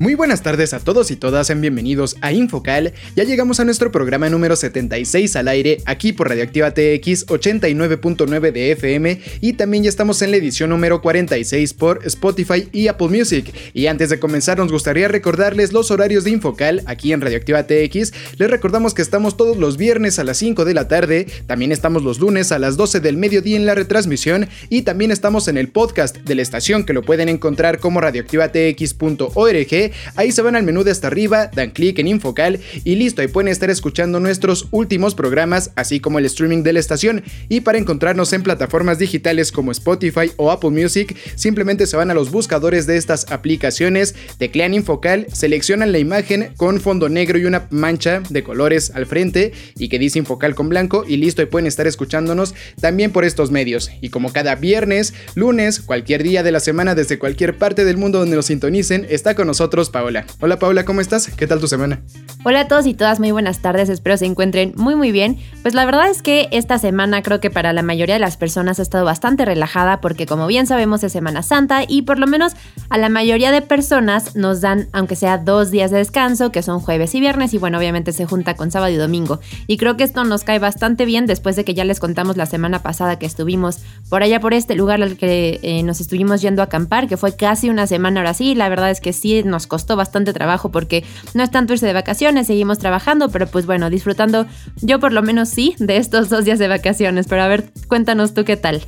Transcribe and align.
Muy 0.00 0.14
buenas 0.14 0.42
tardes 0.42 0.72
a 0.72 0.80
todos 0.80 1.10
y 1.10 1.16
todas, 1.16 1.48
sean 1.48 1.60
bienvenidos 1.60 2.16
a 2.22 2.32
Infocal. 2.32 2.94
Ya 3.16 3.24
llegamos 3.24 3.60
a 3.60 3.66
nuestro 3.66 3.92
programa 3.92 4.30
número 4.30 4.56
76 4.56 5.36
al 5.36 5.46
aire, 5.46 5.82
aquí 5.84 6.14
por 6.14 6.30
Radioactiva 6.30 6.70
TX 6.70 7.26
89.9 7.26 8.50
de 8.50 8.72
FM 8.72 9.20
y 9.42 9.52
también 9.52 9.82
ya 9.82 9.90
estamos 9.90 10.22
en 10.22 10.30
la 10.30 10.38
edición 10.38 10.70
número 10.70 11.02
46 11.02 11.74
por 11.74 12.00
Spotify 12.06 12.66
y 12.72 12.88
Apple 12.88 13.08
Music. 13.08 13.52
Y 13.74 13.88
antes 13.88 14.08
de 14.08 14.18
comenzar 14.18 14.56
nos 14.56 14.72
gustaría 14.72 15.06
recordarles 15.06 15.74
los 15.74 15.90
horarios 15.90 16.24
de 16.24 16.30
Infocal 16.30 16.82
aquí 16.86 17.12
en 17.12 17.20
Radioactiva 17.20 17.64
TX. 17.64 18.14
Les 18.38 18.50
recordamos 18.50 18.94
que 18.94 19.02
estamos 19.02 19.36
todos 19.36 19.58
los 19.58 19.76
viernes 19.76 20.18
a 20.18 20.24
las 20.24 20.38
5 20.38 20.64
de 20.64 20.72
la 20.72 20.88
tarde, 20.88 21.26
también 21.46 21.72
estamos 21.72 22.02
los 22.02 22.20
lunes 22.20 22.52
a 22.52 22.58
las 22.58 22.78
12 22.78 23.00
del 23.00 23.18
mediodía 23.18 23.58
en 23.58 23.66
la 23.66 23.74
retransmisión 23.74 24.48
y 24.70 24.80
también 24.80 25.10
estamos 25.10 25.46
en 25.48 25.58
el 25.58 25.68
podcast 25.68 26.16
de 26.16 26.36
la 26.36 26.40
estación 26.40 26.86
que 26.86 26.94
lo 26.94 27.02
pueden 27.02 27.28
encontrar 27.28 27.80
como 27.80 28.00
radioactivatx.org 28.00 29.89
Ahí 30.16 30.32
se 30.32 30.42
van 30.42 30.56
al 30.56 30.62
menú 30.62 30.84
de 30.84 30.90
hasta 30.90 31.06
arriba, 31.06 31.50
dan 31.54 31.70
clic 31.70 31.98
en 31.98 32.08
Infocal 32.08 32.60
y 32.84 32.96
listo, 32.96 33.22
ahí 33.22 33.28
pueden 33.28 33.48
estar 33.48 33.70
escuchando 33.70 34.20
nuestros 34.20 34.68
últimos 34.70 35.14
programas, 35.14 35.70
así 35.76 36.00
como 36.00 36.18
el 36.18 36.26
streaming 36.26 36.62
de 36.62 36.72
la 36.72 36.80
estación. 36.80 37.22
Y 37.48 37.60
para 37.60 37.78
encontrarnos 37.78 38.32
en 38.32 38.42
plataformas 38.42 38.98
digitales 38.98 39.52
como 39.52 39.72
Spotify 39.72 40.32
o 40.36 40.50
Apple 40.50 40.70
Music, 40.70 41.16
simplemente 41.34 41.86
se 41.86 41.96
van 41.96 42.10
a 42.10 42.14
los 42.14 42.30
buscadores 42.30 42.86
de 42.86 42.96
estas 42.96 43.30
aplicaciones, 43.30 44.14
teclean 44.38 44.74
Infocal, 44.74 45.26
seleccionan 45.32 45.92
la 45.92 45.98
imagen 45.98 46.52
con 46.56 46.80
fondo 46.80 47.08
negro 47.08 47.38
y 47.38 47.44
una 47.44 47.66
mancha 47.70 48.22
de 48.28 48.42
colores 48.42 48.92
al 48.94 49.06
frente 49.06 49.52
y 49.76 49.88
que 49.88 49.98
dice 49.98 50.18
Infocal 50.18 50.54
con 50.54 50.68
blanco 50.68 51.04
y 51.06 51.16
listo, 51.16 51.42
ahí 51.42 51.46
pueden 51.46 51.66
estar 51.66 51.86
escuchándonos 51.86 52.54
también 52.80 53.12
por 53.12 53.24
estos 53.24 53.50
medios. 53.50 53.90
Y 54.00 54.10
como 54.10 54.32
cada 54.32 54.54
viernes, 54.56 55.14
lunes, 55.34 55.80
cualquier 55.80 56.22
día 56.22 56.42
de 56.42 56.52
la 56.52 56.60
semana 56.60 56.94
desde 56.94 57.18
cualquier 57.18 57.56
parte 57.56 57.84
del 57.84 57.96
mundo 57.96 58.18
donde 58.18 58.36
nos 58.36 58.46
sintonicen, 58.46 59.06
está 59.08 59.34
con 59.34 59.46
nosotros 59.46 59.79
Paola. 59.88 60.26
Hola 60.40 60.58
Paola, 60.58 60.84
¿cómo 60.84 61.00
estás? 61.00 61.28
¿Qué 61.28 61.46
tal 61.46 61.60
tu 61.60 61.68
semana? 61.68 62.02
Hola 62.44 62.60
a 62.60 62.68
todos 62.68 62.86
y 62.86 62.94
todas, 62.94 63.20
muy 63.20 63.32
buenas 63.32 63.60
tardes, 63.60 63.88
espero 63.88 64.16
se 64.16 64.26
encuentren 64.26 64.72
muy 64.76 64.94
muy 64.94 65.12
bien. 65.12 65.38
Pues 65.62 65.74
la 65.74 65.84
verdad 65.84 66.10
es 66.10 66.22
que 66.22 66.48
esta 66.52 66.78
semana 66.78 67.22
creo 67.22 67.40
que 67.40 67.50
para 67.50 67.72
la 67.72 67.82
mayoría 67.82 68.14
de 68.14 68.20
las 68.20 68.36
personas 68.36 68.78
ha 68.78 68.82
estado 68.82 69.04
bastante 69.04 69.44
relajada 69.44 70.00
porque 70.00 70.26
como 70.26 70.46
bien 70.46 70.66
sabemos 70.66 71.02
es 71.04 71.12
Semana 71.12 71.42
Santa 71.42 71.84
y 71.86 72.02
por 72.02 72.18
lo 72.18 72.26
menos 72.26 72.52
a 72.88 72.98
la 72.98 73.08
mayoría 73.08 73.50
de 73.50 73.62
personas 73.62 74.36
nos 74.36 74.60
dan 74.60 74.88
aunque 74.92 75.16
sea 75.16 75.38
dos 75.38 75.70
días 75.70 75.90
de 75.90 75.98
descanso 75.98 76.50
que 76.50 76.62
son 76.62 76.80
jueves 76.80 77.14
y 77.14 77.20
viernes 77.20 77.54
y 77.54 77.58
bueno 77.58 77.78
obviamente 77.78 78.12
se 78.12 78.26
junta 78.26 78.54
con 78.56 78.70
sábado 78.70 78.92
y 78.92 78.96
domingo. 78.96 79.40
Y 79.66 79.76
creo 79.76 79.96
que 79.96 80.04
esto 80.04 80.24
nos 80.24 80.44
cae 80.44 80.58
bastante 80.58 81.04
bien 81.04 81.26
después 81.26 81.56
de 81.56 81.64
que 81.64 81.74
ya 81.74 81.84
les 81.84 82.00
contamos 82.00 82.36
la 82.36 82.46
semana 82.46 82.82
pasada 82.82 83.18
que 83.18 83.26
estuvimos 83.26 83.78
por 84.08 84.22
allá 84.22 84.40
por 84.40 84.54
este 84.54 84.74
lugar 84.74 85.02
al 85.02 85.16
que 85.16 85.60
eh, 85.62 85.82
nos 85.82 86.00
estuvimos 86.00 86.42
yendo 86.42 86.62
a 86.62 86.66
acampar 86.66 87.06
que 87.06 87.16
fue 87.16 87.36
casi 87.36 87.68
una 87.68 87.86
semana 87.86 88.20
ahora 88.20 88.34
sí. 88.34 88.54
La 88.54 88.68
verdad 88.68 88.90
es 88.90 89.00
que 89.00 89.12
sí 89.12 89.42
nos 89.44 89.66
costó 89.70 89.96
bastante 89.96 90.34
trabajo 90.34 90.70
porque 90.70 91.04
no 91.32 91.42
es 91.42 91.50
tanto 91.50 91.72
irse 91.72 91.86
de 91.86 91.94
vacaciones, 91.94 92.48
seguimos 92.48 92.78
trabajando, 92.78 93.30
pero 93.30 93.46
pues 93.46 93.64
bueno, 93.64 93.88
disfrutando 93.88 94.46
yo 94.82 95.00
por 95.00 95.14
lo 95.14 95.22
menos 95.22 95.48
sí 95.48 95.74
de 95.78 95.96
estos 95.96 96.28
dos 96.28 96.44
días 96.44 96.58
de 96.58 96.68
vacaciones. 96.68 97.26
Pero 97.26 97.42
a 97.42 97.48
ver, 97.48 97.72
cuéntanos 97.88 98.34
tú 98.34 98.44
qué 98.44 98.58
tal. 98.58 98.82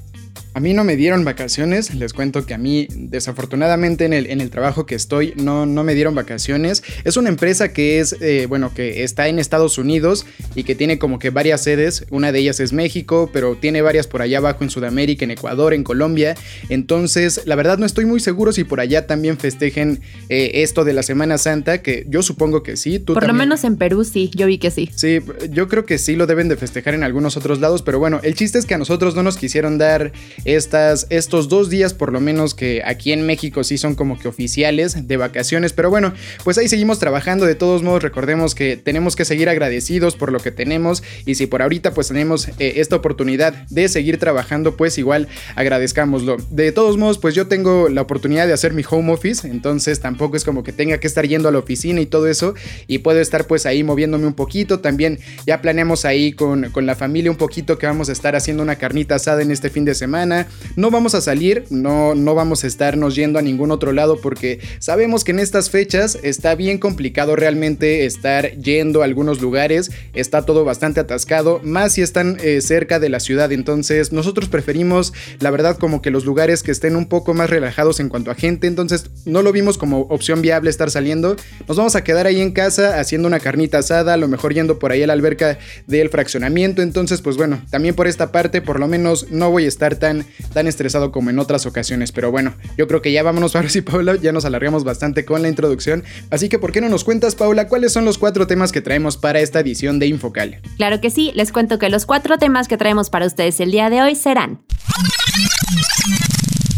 A 0.55 0.61
mí 0.61 0.75
no 0.75 0.85
me 0.85 0.97
dieron 0.97 1.25
vacaciones, 1.25 1.95
les 1.95 2.13
cuento 2.13 2.45
que 2.45 2.53
a 2.53 2.59
mí 2.59 2.87
desafortunadamente 2.95 4.05
en 4.05 4.13
el, 4.13 4.27
en 4.27 4.43
el 4.43 4.51
trabajo 4.51 4.85
que 4.85 4.95
estoy 4.95 5.33
no, 5.37 5.65
no 5.65 5.83
me 5.83 5.95
dieron 5.95 6.15
vacaciones. 6.15 6.83
Es 7.05 7.17
una 7.17 7.31
empresa 7.31 7.73
que 7.73 8.01
es, 8.01 8.17
eh, 8.21 8.45
bueno, 8.47 8.75
que 8.75 9.03
está 9.03 9.29
en 9.29 9.39
Estados 9.39 9.79
Unidos 9.79 10.27
y 10.55 10.65
que 10.65 10.75
tiene 10.75 10.99
como 10.99 11.19
que 11.19 11.31
varias 11.31 11.63
sedes. 11.63 12.05
Una 12.11 12.33
de 12.33 12.41
ellas 12.41 12.61
es 12.61 12.75
México, 12.75 13.31
pero 13.33 13.57
tiene 13.57 13.81
varias 13.81 14.07
por 14.07 14.21
allá 14.21 14.39
abajo 14.39 14.63
en 14.63 14.69
Sudamérica, 14.69 15.25
en 15.25 15.31
Ecuador, 15.31 15.73
en 15.73 15.85
Colombia. 15.85 16.35
Entonces, 16.69 17.41
la 17.47 17.55
verdad 17.55 17.79
no 17.79 17.87
estoy 17.87 18.05
muy 18.05 18.21
seguro 18.21 18.53
si 18.53 18.65
por 18.65 18.81
allá 18.81 19.07
también 19.07 19.39
festejen 19.39 20.01
eh, 20.29 20.51
esto 20.57 20.85
de 20.85 20.93
la 20.93 21.03
Semana 21.03 21.39
Santa, 21.39 21.81
que 21.81 22.05
yo 22.09 22.23
supongo 22.23 22.63
que 22.63 22.77
sí. 22.77 22.99
por 22.99 23.27
lo 23.27 23.33
menos 23.33 23.65
en 23.65 23.77
Perú 23.77 24.05
sí, 24.05 24.31
yo 24.35 24.47
vi 24.47 24.59
que 24.59 24.71
sí. 24.71 24.91
Sí, 24.95 25.21
yo 25.51 25.67
creo 25.69 25.87
que 25.87 25.97
sí 25.97 26.15
lo 26.15 26.27
deben 26.27 26.49
de 26.49 26.59
festejar 26.59 26.93
en 26.93 27.05
algunos 27.05 27.39
otros 27.39 27.59
lados, 27.59 27.81
pero 27.81 27.99
bueno, 27.99 28.21
el 28.23 28.35
chiste 28.35 28.59
es 28.59 28.67
que 28.67 28.75
a 28.75 28.79
nosotros 28.79 29.17
no 29.17 29.23
nos 29.23 29.39
quisieron 29.39 29.79
dar 29.79 30.13
estas, 30.45 31.07
estos 31.11 31.49
dos 31.49 31.71
días 31.71 31.95
por 31.95 32.13
lo 32.13 32.21
menos 32.21 32.55
que 32.55 32.83
aquí 32.85 33.13
en 33.13 33.25
México 33.27 33.65
sí 33.65 33.79
son 33.79 33.95
como 33.95 34.19
que 34.19 34.29
oficiales 34.29 35.07
de 35.07 35.17
vacaciones. 35.17 35.73
Pero 35.73 35.91
bueno, 35.91 36.13
pues 36.45 36.59
ahí 36.59 36.69
seguimos 36.69 36.99
trabajando. 36.99 37.47
De 37.47 37.55
todos 37.55 37.83
modos, 37.83 38.03
recordemos 38.03 38.55
que 38.55 38.77
tenemos 38.77 39.17
que 39.17 39.25
seguir 39.25 39.49
agradecidos 39.49 40.17
por 40.17 40.33
lo 40.33 40.41
que 40.41 40.51
tenemos. 40.51 41.03
Y 41.27 41.37
si 41.37 41.47
por 41.47 41.63
ahorita 41.63 41.93
pues 41.95 42.09
tenemos 42.09 42.49
eh, 42.59 42.75
esta 42.77 42.97
oportunidad 42.97 43.55
de 43.69 43.89
seguir 43.89 44.19
trabajando, 44.19 44.77
pues 44.77 44.99
igual 44.99 45.29
agradezcámoslo. 45.55 46.37
De 46.51 46.73
todos 46.73 46.97
modos, 46.97 47.19
pues 47.19 47.35
yo 47.35 47.47
tengo 47.47 47.89
la 47.89 48.03
oportunidad 48.03 48.47
de 48.47 48.53
hacer 48.53 48.73
mi 48.73 48.83
home 48.89 49.13
office. 49.13 49.47
Entonces 49.47 50.01
tampoco 50.01 50.37
es 50.37 50.45
como 50.45 50.63
que 50.63 50.73
tenga 50.73 50.99
que 50.99 51.07
estar 51.07 51.27
yendo 51.27 51.49
a 51.49 51.53
la 51.53 51.59
oficina 51.59 52.01
y 52.01 52.07
todo 52.07 52.27
eso. 52.27 52.55
Y 52.87 52.99
puedo 52.99 53.21
estar 53.21 53.47
pues 53.47 53.67
ahí 53.67 53.85
moviéndome 53.85 54.27
un 54.27 54.35
poquito. 54.35 54.81
También 54.81 55.19
ya 55.47 55.63
planeamos 55.63 56.05
ahí 56.05 56.33
con, 56.33 56.71
con 56.71 56.87
la 56.87 56.97
familia 56.97 57.31
un 57.31 57.37
poquito 57.37 57.79
que 57.79 57.87
vamos 57.87 58.09
a 58.09 58.13
estar 58.13 58.35
haciendo 58.35 58.63
una 58.63 58.77
carnita 58.77 59.15
asada 59.15 59.43
en 59.43 59.51
este 59.51 59.71
fin 59.71 59.85
de 59.85 59.95
semana 59.95 60.32
no 60.77 60.91
vamos 60.91 61.15
a 61.15 61.21
salir, 61.21 61.65
no, 61.71 62.15
no 62.15 62.35
vamos 62.35 62.65
a 62.65 62.67
estarnos 62.67 63.15
yendo 63.15 63.39
a 63.39 63.43
ningún 63.43 63.71
otro 63.71 63.93
lado 63.93 64.21
porque 64.21 64.61
sabemos 64.79 65.25
que 65.25 65.33
en 65.33 65.39
estas 65.39 65.71
fechas 65.71 66.19
está 66.23 66.55
bien 66.55 66.79
complicado 66.79 67.37
realmente 67.37 68.07
estar 68.07 68.53
yendo 68.57 69.03
a 69.03 69.05
algunos 69.05 69.41
lugares, 69.41 69.91
está 70.15 70.45
todo 70.45 70.65
bastante 70.65 71.01
atascado, 71.01 71.61
más 71.63 71.93
si 71.93 72.03
están 72.03 72.39
eh, 72.43 72.61
cerca 72.61 72.99
de 72.99 73.09
la 73.09 73.21
ciudad, 73.21 73.53
entonces 73.53 74.13
nosotros 74.13 74.49
preferimos 74.49 75.13
la 75.41 75.51
verdad 75.51 75.77
como 75.79 76.03
que 76.03 76.11
los 76.11 76.25
lugares 76.25 76.63
que 76.63 76.71
estén 76.71 76.97
un 76.97 77.07
poco 77.07 77.35
más 77.35 77.51
relajados 77.51 78.01
en 78.01 78.09
cuanto 78.09 78.31
a 78.31 78.35
gente, 78.35 78.67
entonces 78.67 79.11
no 79.25 79.43
lo 79.43 79.53
vimos 79.53 79.79
como 79.79 80.01
opción 80.03 80.43
viable 80.43 80.71
estar 80.71 80.91
saliendo, 80.91 81.37
nos 81.69 81.77
vamos 81.77 81.97
a 81.97 82.05
quedar 82.05 82.27
ahí 82.27 82.41
en 82.41 82.53
casa 82.53 82.99
haciendo 82.99 83.29
una 83.29 83.41
carnita 83.41 83.79
asada, 83.79 84.15
a 84.15 84.17
lo 84.17 84.29
mejor 84.29 84.55
yendo 84.55 84.79
por 84.79 84.93
ahí 84.93 85.03
a 85.03 85.07
la 85.07 85.13
alberca 85.13 85.59
del 85.87 86.09
fraccionamiento, 86.09 86.83
entonces 86.83 87.23
pues 87.23 87.37
bueno, 87.37 87.63
también 87.71 87.95
por 87.95 88.07
esta 88.07 88.33
parte 88.33 88.63
por 88.63 88.81
lo 88.81 88.89
menos 88.89 89.31
no 89.31 89.51
voy 89.51 89.65
a 89.65 89.69
estar 89.69 89.97
tan 89.97 90.22
tan, 90.53 90.67
estresado 90.67 91.13
como 91.13 91.31
en 91.31 91.39
otras 91.39 91.67
ocasiones. 91.67 92.13
Pero 92.13 92.31
bueno, 92.31 92.55
yo 92.77 92.87
creo 92.87 93.03
que 93.03 93.13
ya 93.13 93.23
vámonos, 93.23 93.53
Pablo 93.53 93.69
y 93.75 93.81
Paula, 93.81 94.17
ya 94.17 94.33
nos 94.33 94.45
alargamos 94.45 94.85
bastante 94.85 95.25
con 95.25 95.43
la 95.43 95.49
introducción. 95.49 96.05
Así 96.31 96.49
que, 96.49 96.59
¿por 96.59 96.73
qué 96.73 96.81
no 96.81 96.89
nos 96.89 97.05
cuentas, 97.05 97.35
Paula, 97.35 97.69
cuáles 97.69 97.93
son 97.93 98.05
los 98.05 98.19
cuatro 98.19 98.47
temas 98.47 98.73
que 98.73 98.81
traemos 98.81 99.17
para 99.17 99.41
esta 99.41 99.61
edición 99.61 99.99
de 99.99 100.07
Infocal? 100.07 100.61
Claro 100.77 101.01
que 101.01 101.11
sí, 101.11 101.33
les 101.35 101.53
cuento 101.53 101.79
que 101.79 101.89
los 101.89 102.07
cuatro 102.07 102.39
temas 102.39 102.69
que 102.69 102.77
traemos 102.77 103.11
para 103.11 103.27
ustedes 103.27 103.61
el 103.61 103.71
día 103.71 103.91
de 103.91 104.03
hoy 104.03 104.15
serán... 104.15 104.63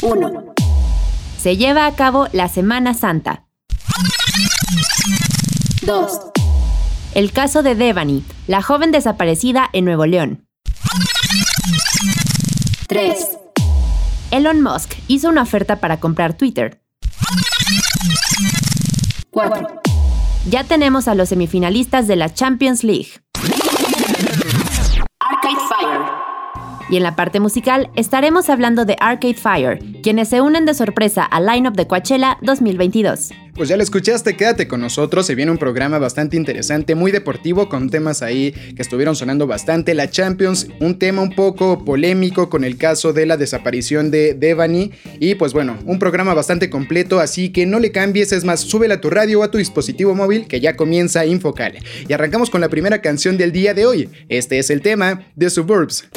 1. 0.03 0.55
Se 1.41 1.57
lleva 1.57 1.87
a 1.87 1.95
cabo 1.95 2.29
la 2.33 2.49
Semana 2.49 2.95
Santa. 2.95 3.47
2. 5.83 6.21
El 7.15 7.33
caso 7.33 7.63
de 7.63 7.75
Devani, 7.75 8.25
la 8.47 8.61
joven 8.61 8.91
desaparecida 8.91 9.71
en 9.73 9.85
Nuevo 9.85 10.05
León. 10.07 10.47
3. 12.95 13.39
Elon 14.31 14.63
Musk 14.63 14.95
hizo 15.09 15.29
una 15.29 15.43
oferta 15.43 15.81
para 15.81 15.99
comprar 15.99 16.35
Twitter. 16.35 16.81
4. 19.31 19.67
Ya 20.49 20.63
tenemos 20.63 21.09
a 21.09 21.17
los 21.17 21.31
semifinalistas 21.31 22.07
de 22.07 22.15
la 22.15 22.33
Champions 22.33 22.85
League. 22.85 23.09
Arcade 25.19 25.61
Fire. 25.69 26.24
Y 26.91 26.97
en 26.97 27.03
la 27.03 27.17
parte 27.17 27.41
musical 27.41 27.91
estaremos 27.97 28.51
hablando 28.51 28.85
de 28.85 28.97
Arcade 29.01 29.35
Fire, 29.35 29.79
quienes 30.03 30.29
se 30.29 30.41
unen 30.41 30.67
de 30.67 30.75
sorpresa 30.75 31.25
al 31.25 31.47
lineup 31.47 31.75
de 31.75 31.87
Coachella 31.87 32.39
2022. 32.43 33.31
Pues 33.55 33.69
ya 33.69 33.77
lo 33.77 33.85
escuchaste, 33.85 34.37
quédate 34.37 34.67
con 34.67 34.81
nosotros, 34.81 35.27
se 35.27 35.37
viene 35.37 35.53
un 35.53 35.59
programa 35.59 36.01
bastante 36.01 36.37
interesante, 36.37 36.97
muy 36.97 37.13
deportivo, 37.13 37.69
con 37.69 37.89
temas 37.89 38.21
ahí 38.21 38.51
que 38.51 38.83
estuvieron 38.83 39.15
sonando 39.15 39.47
bastante, 39.47 39.95
la 39.95 40.11
Champions, 40.11 40.67
un 40.81 40.99
tema 40.99 41.23
un 41.23 41.37
poco 41.37 41.85
polémico 41.85 42.51
con 42.51 42.65
el 42.65 42.77
caso 42.77 43.13
de 43.13 43.27
la 43.27 43.37
desaparición 43.37 44.11
de 44.11 44.35
Devani, 44.35 44.91
y 45.21 45.37
pues 45.37 45.53
bueno, 45.53 45.79
un 45.87 46.01
programa 46.01 46.35
bastante 46.35 46.69
completo, 46.69 47.21
así 47.21 47.51
que 47.51 47.65
no 47.65 47.79
le 47.79 47.93
cambies, 47.93 48.33
es 48.33 48.45
más, 48.45 48.59
súbela 48.59 48.95
a 48.95 49.01
tu 49.01 49.09
radio 49.09 49.39
o 49.39 49.45
a 49.45 49.53
tu 49.53 49.59
dispositivo 49.59 50.17
móvil 50.17 50.49
que 50.49 50.61
ya 50.61 50.75
comienza 50.75 51.25
Infocal. 51.25 51.79
Y 52.09 52.13
arrancamos 52.13 52.51
con 52.51 52.61
la 52.61 52.69
primera 52.69 53.01
canción 53.03 53.37
del 53.37 53.53
día 53.53 53.73
de 53.73 53.87
hoy, 53.87 54.09
este 54.29 54.59
es 54.59 54.69
el 54.69 54.83
tema 54.83 55.27
de 55.37 55.49
Suburbs. 55.49 56.09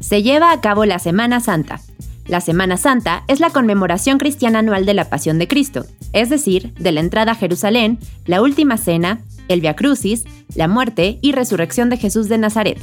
Se 0.00 0.22
lleva 0.22 0.52
a 0.52 0.60
cabo 0.62 0.86
la 0.86 0.98
Semana 0.98 1.40
Santa. 1.40 1.80
La 2.26 2.40
Semana 2.40 2.78
Santa 2.78 3.24
es 3.28 3.40
la 3.40 3.50
conmemoración 3.50 4.16
cristiana 4.18 4.60
anual 4.60 4.86
de 4.86 4.94
la 4.94 5.10
Pasión 5.10 5.38
de 5.38 5.46
Cristo, 5.46 5.84
es 6.14 6.30
decir, 6.30 6.72
de 6.74 6.92
la 6.92 7.00
entrada 7.00 7.32
a 7.32 7.34
Jerusalén, 7.34 7.98
la 8.24 8.40
última 8.40 8.78
cena, 8.78 9.20
el 9.48 9.60
Via 9.60 9.76
Crucis, 9.76 10.24
la 10.54 10.66
muerte 10.66 11.18
y 11.20 11.32
resurrección 11.32 11.90
de 11.90 11.98
Jesús 11.98 12.30
de 12.30 12.38
Nazaret. 12.38 12.78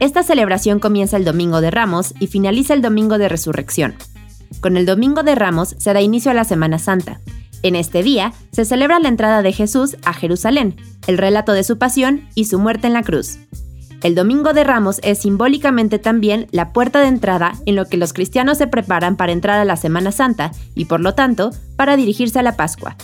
Esta 0.00 0.22
celebración 0.22 0.80
comienza 0.80 1.16
el 1.16 1.24
Domingo 1.24 1.62
de 1.62 1.70
Ramos 1.70 2.12
y 2.20 2.26
finaliza 2.26 2.74
el 2.74 2.82
Domingo 2.82 3.16
de 3.16 3.30
Resurrección. 3.30 3.94
Con 4.60 4.76
el 4.76 4.84
Domingo 4.84 5.22
de 5.22 5.34
Ramos 5.34 5.76
se 5.78 5.94
da 5.94 6.02
inicio 6.02 6.30
a 6.30 6.34
la 6.34 6.44
Semana 6.44 6.78
Santa. 6.78 7.20
En 7.62 7.74
este 7.74 8.02
día 8.02 8.34
se 8.52 8.66
celebra 8.66 9.00
la 9.00 9.08
entrada 9.08 9.40
de 9.40 9.52
Jesús 9.52 9.96
a 10.04 10.12
Jerusalén, 10.12 10.76
el 11.06 11.16
relato 11.16 11.52
de 11.52 11.64
su 11.64 11.78
pasión 11.78 12.28
y 12.34 12.44
su 12.44 12.58
muerte 12.58 12.86
en 12.86 12.92
la 12.92 13.02
cruz. 13.02 13.38
El 14.02 14.14
Domingo 14.14 14.52
de 14.52 14.62
Ramos 14.62 15.00
es 15.02 15.18
simbólicamente 15.18 15.98
también 15.98 16.46
la 16.52 16.72
puerta 16.72 17.00
de 17.00 17.08
entrada 17.08 17.54
en 17.66 17.74
lo 17.74 17.86
que 17.86 17.96
los 17.96 18.12
cristianos 18.12 18.58
se 18.58 18.68
preparan 18.68 19.16
para 19.16 19.32
entrar 19.32 19.58
a 19.58 19.64
la 19.64 19.76
Semana 19.76 20.12
Santa 20.12 20.52
y 20.76 20.84
por 20.84 21.00
lo 21.00 21.14
tanto 21.14 21.50
para 21.74 21.96
dirigirse 21.96 22.38
a 22.38 22.44
la 22.44 22.56
Pascua. 22.56 22.96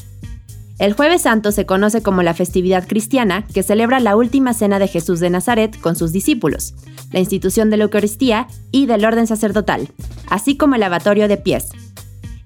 El 0.78 0.92
jueves 0.92 1.22
santo 1.22 1.50
se 1.50 1.66
conoce 1.66 2.02
como 2.02 2.22
la 2.22 2.34
festividad 2.34 2.86
cristiana 2.86 3.44
que 3.52 3.64
celebra 3.64 3.98
la 3.98 4.16
última 4.16 4.54
cena 4.54 4.78
de 4.78 4.88
Jesús 4.88 5.18
de 5.18 5.30
Nazaret 5.30 5.80
con 5.80 5.96
sus 5.96 6.12
discípulos, 6.12 6.74
la 7.12 7.20
institución 7.20 7.70
de 7.70 7.76
la 7.76 7.84
Eucaristía 7.84 8.46
y 8.70 8.86
del 8.86 9.04
orden 9.04 9.26
sacerdotal, 9.26 9.88
así 10.28 10.56
como 10.56 10.74
el 10.74 10.80
lavatorio 10.80 11.26
de 11.26 11.36
pies. 11.36 11.70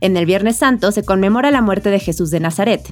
En 0.00 0.16
el 0.16 0.26
Viernes 0.26 0.56
Santo 0.56 0.92
se 0.92 1.04
conmemora 1.04 1.50
la 1.50 1.60
muerte 1.62 1.90
de 1.90 2.00
Jesús 2.00 2.30
de 2.30 2.40
Nazaret, 2.40 2.86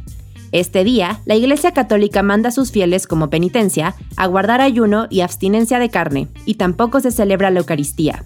este 0.52 0.84
día, 0.84 1.20
la 1.26 1.34
Iglesia 1.34 1.72
Católica 1.72 2.22
manda 2.22 2.48
a 2.48 2.52
sus 2.52 2.70
fieles 2.70 3.06
como 3.06 3.30
penitencia 3.30 3.94
a 4.16 4.26
guardar 4.26 4.60
ayuno 4.60 5.06
y 5.10 5.20
abstinencia 5.20 5.78
de 5.78 5.90
carne, 5.90 6.28
y 6.44 6.54
tampoco 6.54 7.00
se 7.00 7.10
celebra 7.10 7.50
la 7.50 7.60
Eucaristía. 7.60 8.24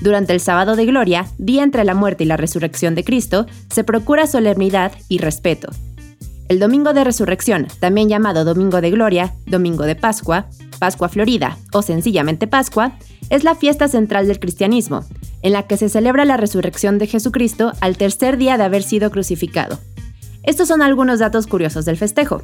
Durante 0.00 0.32
el 0.32 0.40
sábado 0.40 0.76
de 0.76 0.86
gloria, 0.86 1.26
día 1.38 1.64
entre 1.64 1.84
la 1.84 1.94
muerte 1.94 2.24
y 2.24 2.26
la 2.26 2.36
resurrección 2.36 2.94
de 2.94 3.04
Cristo, 3.04 3.46
se 3.70 3.84
procura 3.84 4.26
solemnidad 4.26 4.92
y 5.08 5.18
respeto. 5.18 5.68
El 6.48 6.60
domingo 6.60 6.94
de 6.94 7.04
resurrección, 7.04 7.66
también 7.80 8.08
llamado 8.08 8.44
domingo 8.44 8.80
de 8.80 8.90
gloria, 8.90 9.34
domingo 9.46 9.84
de 9.84 9.96
Pascua, 9.96 10.46
Pascua 10.78 11.08
Florida 11.08 11.58
o 11.72 11.82
sencillamente 11.82 12.46
Pascua, 12.46 12.92
es 13.28 13.44
la 13.44 13.54
fiesta 13.54 13.88
central 13.88 14.28
del 14.28 14.40
cristianismo, 14.40 15.04
en 15.42 15.52
la 15.52 15.64
que 15.64 15.76
se 15.76 15.88
celebra 15.88 16.24
la 16.24 16.36
resurrección 16.36 16.98
de 16.98 17.06
Jesucristo 17.06 17.72
al 17.80 17.98
tercer 17.98 18.38
día 18.38 18.56
de 18.56 18.64
haber 18.64 18.82
sido 18.82 19.10
crucificado. 19.10 19.78
Estos 20.48 20.68
son 20.68 20.80
algunos 20.80 21.18
datos 21.18 21.46
curiosos 21.46 21.84
del 21.84 21.98
festejo. 21.98 22.40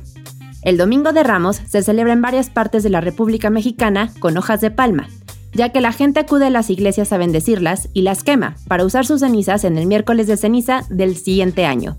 El 0.61 0.77
Domingo 0.77 1.15
de 1.15 1.23
Ramos 1.23 1.63
se 1.67 1.83
celebra 1.83 2.13
en 2.13 2.21
varias 2.21 2.51
partes 2.51 2.83
de 2.83 2.91
la 2.91 3.01
República 3.01 3.49
Mexicana 3.49 4.13
con 4.19 4.37
hojas 4.37 4.61
de 4.61 4.71
palma, 4.71 5.09
ya 5.55 5.71
que 5.71 5.81
la 5.81 5.91
gente 5.91 6.21
acude 6.21 6.49
a 6.49 6.51
las 6.51 6.69
iglesias 6.69 7.15
a 7.15 7.17
bendecirlas 7.17 7.89
y 7.95 8.03
las 8.03 8.23
quema 8.23 8.57
para 8.69 8.85
usar 8.85 9.07
sus 9.07 9.21
cenizas 9.21 9.65
en 9.65 9.79
el 9.79 9.87
miércoles 9.87 10.27
de 10.27 10.37
ceniza 10.37 10.85
del 10.91 11.17
siguiente 11.17 11.65
año. 11.65 11.97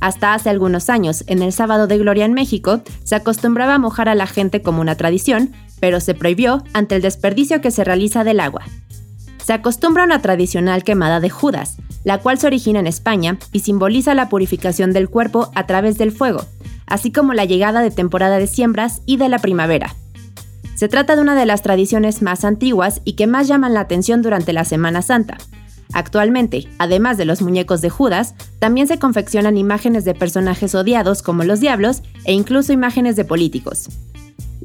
Hasta 0.00 0.34
hace 0.34 0.50
algunos 0.50 0.90
años, 0.90 1.24
en 1.28 1.40
el 1.40 1.54
sábado 1.54 1.86
de 1.86 1.96
Gloria 1.96 2.26
en 2.26 2.34
México, 2.34 2.82
se 3.02 3.14
acostumbraba 3.14 3.76
a 3.76 3.78
mojar 3.78 4.10
a 4.10 4.14
la 4.14 4.26
gente 4.26 4.60
como 4.60 4.82
una 4.82 4.96
tradición, 4.96 5.54
pero 5.80 6.00
se 6.00 6.12
prohibió 6.12 6.62
ante 6.74 6.94
el 6.94 7.00
desperdicio 7.00 7.62
que 7.62 7.70
se 7.70 7.84
realiza 7.84 8.22
del 8.22 8.38
agua. 8.38 8.64
Se 9.46 9.52
acostumbra 9.52 10.02
una 10.02 10.20
tradicional 10.20 10.82
quemada 10.82 11.20
de 11.20 11.30
Judas, 11.30 11.76
la 12.02 12.18
cual 12.18 12.36
se 12.36 12.48
origina 12.48 12.80
en 12.80 12.88
España 12.88 13.38
y 13.52 13.60
simboliza 13.60 14.12
la 14.12 14.28
purificación 14.28 14.92
del 14.92 15.08
cuerpo 15.08 15.52
a 15.54 15.68
través 15.68 15.98
del 15.98 16.10
fuego, 16.10 16.44
así 16.88 17.12
como 17.12 17.32
la 17.32 17.44
llegada 17.44 17.80
de 17.80 17.92
temporada 17.92 18.40
de 18.40 18.48
siembras 18.48 19.02
y 19.06 19.18
de 19.18 19.28
la 19.28 19.38
primavera. 19.38 19.94
Se 20.74 20.88
trata 20.88 21.14
de 21.14 21.22
una 21.22 21.36
de 21.36 21.46
las 21.46 21.62
tradiciones 21.62 22.22
más 22.22 22.44
antiguas 22.44 23.02
y 23.04 23.12
que 23.12 23.28
más 23.28 23.46
llaman 23.46 23.72
la 23.72 23.82
atención 23.82 24.20
durante 24.20 24.52
la 24.52 24.64
Semana 24.64 25.00
Santa. 25.00 25.38
Actualmente, 25.92 26.66
además 26.78 27.16
de 27.16 27.26
los 27.26 27.40
muñecos 27.40 27.80
de 27.82 27.88
Judas, 27.88 28.34
también 28.58 28.88
se 28.88 28.98
confeccionan 28.98 29.56
imágenes 29.56 30.04
de 30.04 30.14
personajes 30.14 30.74
odiados 30.74 31.22
como 31.22 31.44
los 31.44 31.60
diablos 31.60 32.02
e 32.24 32.32
incluso 32.32 32.72
imágenes 32.72 33.14
de 33.14 33.24
políticos. 33.24 33.90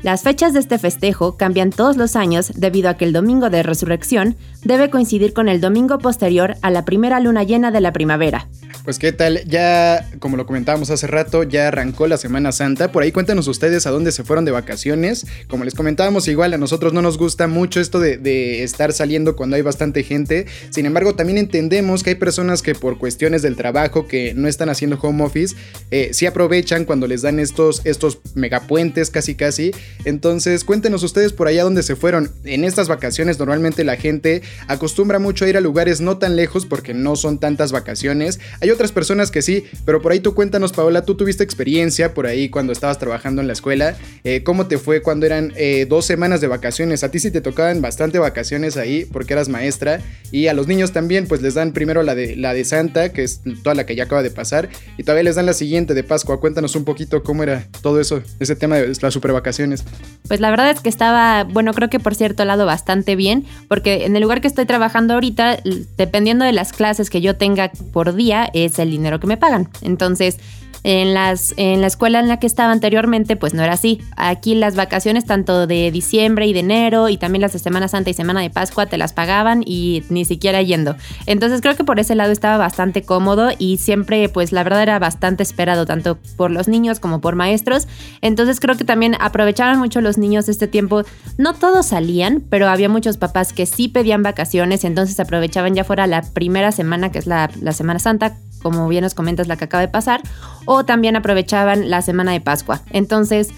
Las 0.04 0.24
fechas 0.24 0.54
de 0.54 0.60
este 0.60 0.80
festejo 0.80 1.38
cambian 1.38 1.70
todos 1.70 1.96
los 1.96 2.16
años 2.16 2.52
debido 2.56 2.90
a 2.90 2.96
que 2.96 3.06
el 3.06 3.14
domingo 3.14 3.52
de 3.52 3.62
resurrección 3.62 4.36
debe 4.64 4.90
coincidir 4.90 5.34
con 5.34 5.48
el 5.48 5.62
domingo 5.62 6.00
posterior 6.00 6.56
a 6.64 6.72
la 6.72 6.86
primera 6.86 7.20
luna 7.20 7.44
llena 7.44 7.70
de 7.70 7.82
la 7.82 7.94
primavera. 7.94 8.48
Pues 8.84 8.98
qué 8.98 9.12
tal, 9.12 9.46
ya 9.46 10.10
como 10.20 10.38
lo 10.38 10.48
comentábamos 10.48 10.90
hace 10.90 11.06
rato, 11.06 11.44
ya 11.44 11.68
arrancó 11.68 12.08
la 12.08 12.18
Semana 12.18 12.52
Santa. 12.52 12.92
Por 12.92 13.04
ahí 13.04 13.12
cuéntanos 13.12 13.48
ustedes 13.48 13.86
a 13.86 13.92
dónde 13.92 14.12
se 14.12 14.24
fueron 14.24 14.44
de 14.44 14.52
vacaciones. 14.52 15.28
Como 15.48 15.66
les 15.66 15.76
comentábamos, 15.76 16.28
igual 16.28 16.54
a 16.54 16.58
nosotros 16.58 16.92
no 16.92 17.04
nos 17.04 17.20
gusta 17.20 17.48
mucho 17.48 17.80
esto 17.80 18.00
de, 18.00 18.64
estar 18.64 18.92
saliendo 18.92 19.36
cuando 19.36 19.56
hay 19.56 19.62
bastante 19.62 20.04
gente. 20.04 20.48
Sin 20.72 20.88
embargo, 20.88 21.14
también 21.14 21.38
entendemos 21.38 22.02
que 22.02 22.12
hay 22.12 22.16
personas 22.16 22.64
que 22.64 22.74
por 22.74 22.98
cuestiones 22.98 23.44
del 23.44 23.56
trabajo 23.56 24.08
que 24.08 24.34
no 24.34 24.48
están 24.48 24.70
haciendo 24.70 24.98
home 25.00 25.24
office, 25.24 25.56
eh, 25.92 26.10
sí 26.14 26.26
aprovechan 26.26 26.86
cuando 26.86 27.06
les 27.06 27.22
dan 27.22 27.40
estos, 27.40 27.82
estos 27.86 28.20
megapuentes 28.34 29.12
casi 29.12 29.36
casi 29.36 29.72
entonces, 30.06 30.64
cuéntenos 30.64 31.04
ustedes 31.04 31.34
por 31.34 31.48
allá 31.48 31.64
dónde 31.64 31.84
se 31.84 31.96
fueron. 31.96 32.32
En 32.44 32.64
estas 32.64 32.88
vacaciones 32.88 33.38
normalmente 33.38 33.84
la 33.84 33.98
gente 33.98 34.42
acostumbra 34.68 35.20
mucho 35.20 35.46
a 35.46 35.50
ir 35.50 35.58
a 35.58 35.62
lugares 35.62 36.02
no 36.02 36.18
tan 36.18 36.36
lejos 36.36 36.66
porque 36.66 36.94
no 36.94 37.16
son 37.16 37.40
tantas 37.40 37.72
vacaciones. 37.72 38.40
Hay 38.62 38.71
otras 38.72 38.92
personas 38.92 39.32
que 39.32 39.42
sí, 39.42 39.66
pero 39.86 40.02
por 40.02 40.12
ahí 40.12 40.20
tú 40.20 40.34
cuéntanos, 40.34 40.72
Paola, 40.72 41.04
tú 41.04 41.16
tuviste 41.16 41.44
experiencia 41.44 42.14
por 42.14 42.28
ahí 42.28 42.50
cuando 42.50 42.74
estabas 42.74 43.00
trabajando 43.00 43.42
en 43.42 43.48
la 43.48 43.54
escuela. 43.54 43.96
Eh, 44.24 44.44
¿Cómo 44.44 44.68
te 44.68 44.78
fue 44.78 45.02
cuando 45.02 45.26
eran 45.26 45.54
eh, 45.56 45.86
dos 45.90 46.06
semanas 46.06 46.42
de 46.42 46.48
vacaciones? 46.48 47.04
A 47.04 47.12
ti 47.12 47.20
sí 47.20 47.32
te 47.32 47.42
tocaban 47.42 47.82
bastante 47.82 48.20
vacaciones 48.20 48.78
ahí 48.78 49.06
porque 49.06 49.34
eras 49.34 49.50
maestra 49.50 50.02
y 50.32 50.48
a 50.48 50.54
los 50.54 50.68
niños 50.68 50.92
también 50.92 51.28
pues 51.28 51.42
les 51.42 51.54
dan 51.54 51.74
primero 51.74 52.04
la 52.04 52.16
de, 52.16 52.36
la 52.36 52.54
de 52.54 52.64
Santa, 52.66 53.12
que 53.12 53.24
es 53.24 53.42
toda 53.64 53.76
la 53.76 53.86
que 53.86 53.96
ya 53.96 54.04
acaba 54.04 54.24
de 54.24 54.32
pasar, 54.32 54.70
y 54.98 55.04
todavía 55.04 55.24
les 55.24 55.36
dan 55.36 55.46
la 55.46 55.54
siguiente 55.54 55.94
de 55.94 56.04
Pascua. 56.04 56.40
Cuéntanos 56.40 56.76
un 56.76 56.86
poquito 56.86 57.24
cómo 57.24 57.44
era 57.44 57.68
todo 57.82 58.00
eso, 58.00 58.22
ese 58.40 58.56
tema 58.56 58.78
de 58.78 58.94
las 59.02 59.14
super 59.14 59.32
vacaciones. 59.34 59.84
Pues 60.28 60.40
la 60.40 60.50
verdad 60.50 60.72
es 60.72 60.80
que 60.80 60.90
estaba, 60.90 61.44
bueno, 61.44 61.74
creo 61.74 61.90
que 61.90 62.00
por 62.00 62.16
cierto 62.16 62.46
lado 62.46 62.66
bastante 62.66 63.16
bien, 63.16 63.46
porque 63.68 64.06
en 64.06 64.16
el 64.16 64.22
lugar 64.22 64.42
que 64.42 64.48
estoy 64.48 64.66
trabajando 64.66 65.14
ahorita, 65.16 65.60
dependiendo 65.98 66.46
de 66.46 66.54
las 66.54 66.74
clases 66.74 67.10
que 67.10 67.22
yo 67.22 67.36
tenga 67.36 67.72
por 67.92 68.16
día, 68.16 68.50
es 68.66 68.80
el 68.80 68.92
dinero 68.92 69.20
que 69.20 69.28
me 69.28 69.38
pagan. 69.38 69.70
Entonces, 69.82 70.38
En, 70.84 71.14
las, 71.14 71.54
en 71.58 71.80
la 71.82 71.86
escuela 71.86 72.20
en 72.20 72.28
la 72.28 72.38
que 72.38 72.48
estaba 72.48 72.72
anteriormente, 72.72 73.36
pues 73.36 73.54
no 73.54 73.62
era 73.62 73.74
así. 73.74 74.02
Aquí 74.18 74.56
las 74.56 74.76
vacaciones, 74.76 75.26
tanto 75.26 75.68
de 75.68 75.92
diciembre 75.92 76.48
y 76.48 76.54
de 76.54 76.62
enero, 76.62 77.08
y 77.08 77.18
también 77.18 77.44
las 77.44 77.54
de 77.54 77.60
Semana 77.60 77.88
Santa 77.88 78.10
y 78.10 78.16
Semana 78.16 78.42
de 78.42 78.50
Pascua, 78.50 78.88
te 78.88 78.98
las 78.98 79.14
pagaban 79.14 79.62
y 79.64 80.02
ni 80.10 80.26
siquiera 80.26 80.60
yendo. 80.64 80.96
Entonces 81.28 81.62
creo 81.62 81.76
que 81.76 81.84
por 81.84 82.00
ese 82.00 82.16
lado 82.16 82.32
estaba 82.32 82.58
bastante 82.58 83.04
cómodo 83.04 83.52
y 83.60 83.78
siempre, 83.78 84.28
pues 84.28 84.52
la 84.54 84.64
verdad 84.64 84.82
era 84.82 84.98
bastante 84.98 85.44
esperado, 85.44 85.86
tanto 85.86 86.18
por 86.36 86.50
los 86.50 86.68
niños 86.68 87.00
como 87.00 87.22
por 87.22 87.36
maestros. 87.36 87.88
Entonces 88.22 88.60
creo 88.60 88.76
que 88.76 88.84
también 88.84 89.16
aprovechaban 89.20 89.78
mucho 89.78 90.02
los 90.02 90.18
niños 90.18 90.50
este 90.50 90.68
tiempo. 90.68 91.04
No 91.38 91.54
todos 91.54 91.86
salían, 91.86 92.42
pero 92.50 92.68
había 92.68 92.90
muchos 92.90 93.18
papás 93.18 93.54
que 93.54 93.68
sí 93.68 93.88
pedían 93.88 94.24
vacaciones, 94.24 94.84
entonces 94.84 95.20
aprovechaban 95.20 95.76
ya 95.76 95.84
fuera 95.84 96.08
la 96.08 96.24
primera 96.24 96.72
semana, 96.72 97.12
que 97.12 97.20
es 97.20 97.28
la, 97.28 97.52
la 97.62 97.72
Semana 97.72 98.00
Santa, 98.00 98.36
como 98.62 98.88
bien 98.88 99.04
nos 99.04 99.14
comentas 99.14 99.48
la 99.48 99.56
que 99.56 99.66
acaba 99.66 99.82
de 99.82 99.88
pasar, 99.88 100.22
o 100.66 100.86
también 100.86 101.16
aprovechaban 101.16 101.90
la 101.90 102.02
semana 102.02 102.32
de 102.32 102.42
Pascua. 102.42 102.82
Entonces, 102.92 103.50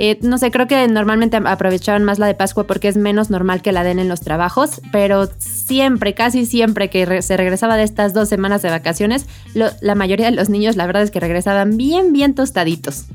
eh, 0.00 0.16
no 0.22 0.38
sé, 0.38 0.52
creo 0.52 0.68
que 0.68 0.86
normalmente 0.86 1.36
aprovechaban 1.36 2.04
más 2.04 2.20
la 2.20 2.28
de 2.28 2.34
Pascua 2.34 2.68
porque 2.68 2.86
es 2.86 2.96
menos 2.96 3.30
normal 3.30 3.62
que 3.62 3.72
la 3.72 3.82
den 3.82 3.98
en 3.98 4.08
los 4.08 4.20
trabajos, 4.20 4.80
pero 4.92 5.28
siempre, 5.38 6.14
casi 6.14 6.46
siempre 6.46 6.88
que 6.88 7.20
se 7.20 7.36
regresaba 7.36 7.76
de 7.76 7.82
estas 7.82 8.14
dos 8.14 8.28
semanas 8.28 8.62
de 8.62 8.70
vacaciones, 8.70 9.26
la 9.54 9.94
mayoría 9.96 10.26
de 10.26 10.36
los 10.36 10.48
niños 10.48 10.76
la 10.76 10.86
verdad 10.86 11.02
es 11.02 11.10
que 11.10 11.18
regresaban 11.18 11.76
bien, 11.76 12.12
bien 12.12 12.36
tostaditos. 12.36 13.06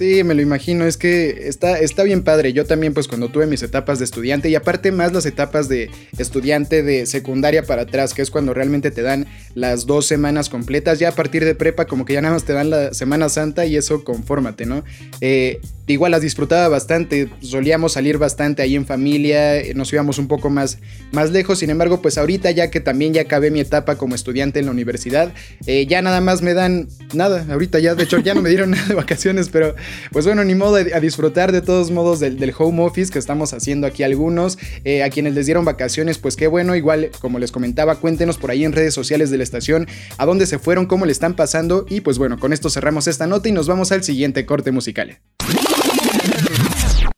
Sí, 0.00 0.24
me 0.24 0.32
lo 0.32 0.40
imagino, 0.40 0.86
es 0.86 0.96
que 0.96 1.46
está, 1.46 1.78
está 1.78 2.04
bien 2.04 2.22
padre. 2.22 2.54
Yo 2.54 2.64
también, 2.64 2.94
pues 2.94 3.06
cuando 3.06 3.28
tuve 3.28 3.46
mis 3.46 3.62
etapas 3.62 3.98
de 3.98 4.06
estudiante 4.06 4.48
y 4.48 4.54
aparte 4.54 4.92
más 4.92 5.12
las 5.12 5.26
etapas 5.26 5.68
de 5.68 5.90
estudiante 6.16 6.82
de 6.82 7.04
secundaria 7.04 7.64
para 7.64 7.82
atrás, 7.82 8.14
que 8.14 8.22
es 8.22 8.30
cuando 8.30 8.54
realmente 8.54 8.90
te 8.90 9.02
dan 9.02 9.26
las 9.54 9.84
dos 9.84 10.06
semanas 10.06 10.48
completas. 10.48 11.00
Ya 11.00 11.10
a 11.10 11.12
partir 11.12 11.44
de 11.44 11.54
prepa, 11.54 11.84
como 11.84 12.06
que 12.06 12.14
ya 12.14 12.22
nada 12.22 12.32
más 12.32 12.44
te 12.44 12.54
dan 12.54 12.70
la 12.70 12.94
Semana 12.94 13.28
Santa 13.28 13.66
y 13.66 13.76
eso 13.76 14.02
confórmate, 14.02 14.64
¿no? 14.64 14.84
Eh, 15.20 15.60
igual 15.86 16.12
las 16.12 16.22
disfrutaba 16.22 16.68
bastante, 16.68 17.28
solíamos 17.40 17.92
salir 17.92 18.16
bastante 18.18 18.62
ahí 18.62 18.76
en 18.76 18.86
familia, 18.86 19.58
eh, 19.58 19.74
nos 19.74 19.92
íbamos 19.92 20.18
un 20.18 20.28
poco 20.28 20.48
más, 20.48 20.78
más 21.12 21.30
lejos. 21.30 21.58
Sin 21.58 21.68
embargo, 21.70 22.00
pues 22.00 22.16
ahorita 22.16 22.50
ya 22.52 22.70
que 22.70 22.80
también 22.80 23.12
ya 23.12 23.22
acabé 23.22 23.50
mi 23.50 23.60
etapa 23.60 23.96
como 23.96 24.14
estudiante 24.14 24.60
en 24.60 24.66
la 24.66 24.70
universidad, 24.70 25.32
eh, 25.66 25.86
ya 25.86 26.00
nada 26.00 26.20
más 26.20 26.42
me 26.42 26.54
dan 26.54 26.88
nada. 27.12 27.46
Ahorita 27.50 27.78
ya, 27.80 27.94
de 27.94 28.04
hecho, 28.04 28.18
ya 28.18 28.34
no 28.34 28.42
me 28.42 28.48
dieron 28.48 28.70
nada 28.70 28.86
de 28.86 28.94
vacaciones, 28.94 29.48
pero 29.48 29.74
pues 30.12 30.26
bueno, 30.26 30.44
ni 30.44 30.54
modo 30.54 30.76
a 30.76 31.00
disfrutar 31.00 31.52
de 31.52 31.62
todos 31.62 31.90
modos 31.90 32.20
del, 32.20 32.54
home 32.56 32.82
office 32.82 33.12
que 33.12 33.18
estamos 33.18 33.52
haciendo 33.52 33.86
aquí 33.86 34.02
algunos. 34.02 34.58
Eh, 34.84 35.02
a 35.02 35.10
quienes 35.10 35.34
les 35.34 35.46
dieron 35.46 35.64
vacaciones, 35.64 36.18
pues 36.18 36.36
qué 36.36 36.46
bueno. 36.46 36.74
Igual, 36.74 37.10
como 37.20 37.38
les 37.38 37.52
comentaba, 37.52 37.96
cuéntenos 37.96 38.38
por 38.38 38.50
ahí 38.50 38.64
en 38.64 38.72
redes 38.72 38.94
sociales 38.94 39.30
de 39.30 39.36
la 39.38 39.44
estación 39.44 39.86
a 40.18 40.26
dónde 40.26 40.46
se 40.46 40.58
fueron, 40.58 40.86
cómo 40.86 41.06
le 41.06 41.12
están 41.12 41.34
pasando. 41.34 41.86
Y 41.88 42.00
pues 42.00 42.18
bueno, 42.18 42.38
con 42.38 42.52
esto 42.52 42.70
cerramos 42.70 43.06
esta 43.06 43.26
nota 43.26 43.48
y 43.48 43.52
nos 43.52 43.66
vamos 43.68 43.92
al 43.92 44.02
siguiente 44.02 44.46
corte 44.46 44.72
musical. 44.72 45.18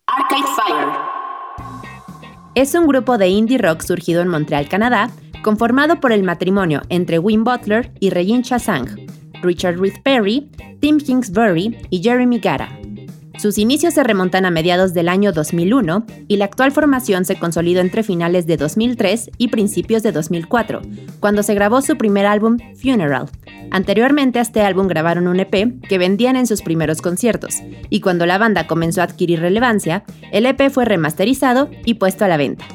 Arcade 0.07 0.49
Fire. 0.57 0.89
Es 2.55 2.75
un 2.75 2.87
grupo 2.87 3.19
de 3.19 3.29
indie 3.29 3.59
rock 3.59 3.83
surgido 3.83 4.21
en 4.21 4.29
Montreal, 4.29 4.69
Canadá, 4.69 5.11
conformado 5.43 6.01
por 6.01 6.13
el 6.13 6.23
matrimonio 6.23 6.83
entre 6.89 7.19
Wim 7.19 7.45
Butler 7.45 7.91
y 7.99 8.11
Regine 8.11 8.43
Chasang 8.43 9.22
Richard 9.43 9.77
Ruth 9.77 10.01
Perry, 10.03 10.51
Tim 10.81 10.99
Kingsbury 10.99 11.77
y 11.91 12.03
Jeremy 12.03 12.39
Gara. 12.39 12.79
Sus 13.39 13.59
inicios 13.59 13.95
se 13.95 14.05
remontan 14.05 14.45
a 14.45 14.51
mediados 14.51 14.95
del 14.95 15.09
año 15.09 15.33
2001 15.33 16.07
y 16.29 16.37
la 16.37 16.45
actual 16.45 16.71
formación 16.71 17.25
se 17.25 17.37
consolidó 17.37 17.81
entre 17.81 18.03
finales 18.03 18.47
de 18.47 18.57
2003 18.57 19.31
y 19.37 19.49
principios 19.49 20.03
de 20.03 20.13
2004, 20.13 20.83
cuando 21.19 21.43
se 21.43 21.55
grabó 21.55 21.83
su 21.83 21.97
primer 21.97 22.27
álbum 22.27 22.59
Funeral. 22.81 23.29
Anteriormente 23.71 24.39
a 24.39 24.43
este 24.43 24.61
álbum 24.61 24.87
grabaron 24.87 25.27
un 25.27 25.41
EP 25.41 25.81
que 25.89 25.99
vendían 25.99 26.37
en 26.37 26.47
sus 26.47 26.63
primeros 26.63 27.01
conciertos, 27.01 27.63
y 27.89 28.01
cuando 28.01 28.27
la 28.27 28.39
banda 28.39 28.67
comenzó 28.67 29.01
a 29.01 29.05
adquirir 29.05 29.41
relevancia, 29.41 30.05
el 30.31 30.47
EP 30.47 30.71
fue 30.71 30.85
remasterizado 30.85 31.71
y 31.85 31.95
puesto 31.95 32.25
a 32.25 32.29
la 32.29 32.37
venta. 32.37 32.67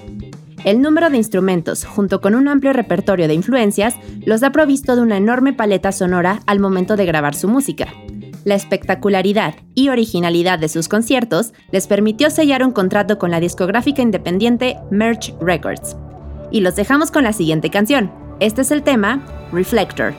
El 0.64 0.82
número 0.82 1.10
de 1.10 1.18
instrumentos, 1.18 1.86
junto 1.86 2.20
con 2.20 2.36
un 2.36 2.48
amplio 2.48 2.74
repertorio 2.74 3.28
de 3.28 3.34
influencias, 3.34 3.96
los 4.26 4.44
ha 4.44 4.52
provisto 4.52 4.96
de 4.96 5.02
una 5.02 5.18
enorme 5.18 5.54
paleta 5.54 5.92
sonora 5.92 6.42
al 6.46 6.60
momento 6.60 6.96
de 6.96 7.06
grabar 7.06 7.36
su 7.36 7.48
música. 7.48 7.88
La 8.44 8.56
espectacularidad 8.56 9.56
y 9.76 9.90
originalidad 9.90 10.58
de 10.60 10.70
sus 10.70 10.88
conciertos 10.88 11.54
les 11.72 11.88
permitió 11.88 12.30
sellar 12.30 12.64
un 12.64 12.72
contrato 12.72 13.18
con 13.18 13.30
la 13.30 13.40
discográfica 13.40 14.02
independiente 14.02 14.78
Merch 14.90 15.34
Records. 15.40 15.96
Y 16.52 16.62
los 16.62 16.76
dejamos 16.76 17.12
con 17.12 17.24
la 17.24 17.34
siguiente 17.34 17.70
canción. 17.70 18.12
Este 18.40 18.62
es 18.62 18.72
el 18.72 18.84
tema 18.84 19.26
Reflector. 19.52 20.14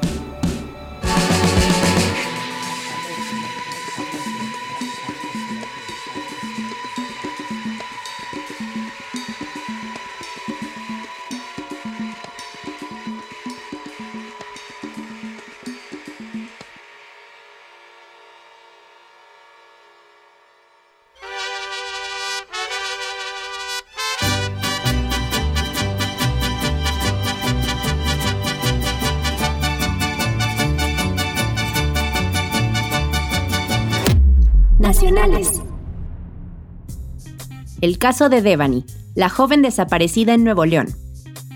El 37.81 37.99
caso 37.99 38.29
de 38.29 38.43
Devani, 38.43 38.85
la 39.15 39.29
joven 39.29 39.63
desaparecida 39.63 40.35
en 40.35 40.43
Nuevo 40.43 40.65
León. 40.65 40.89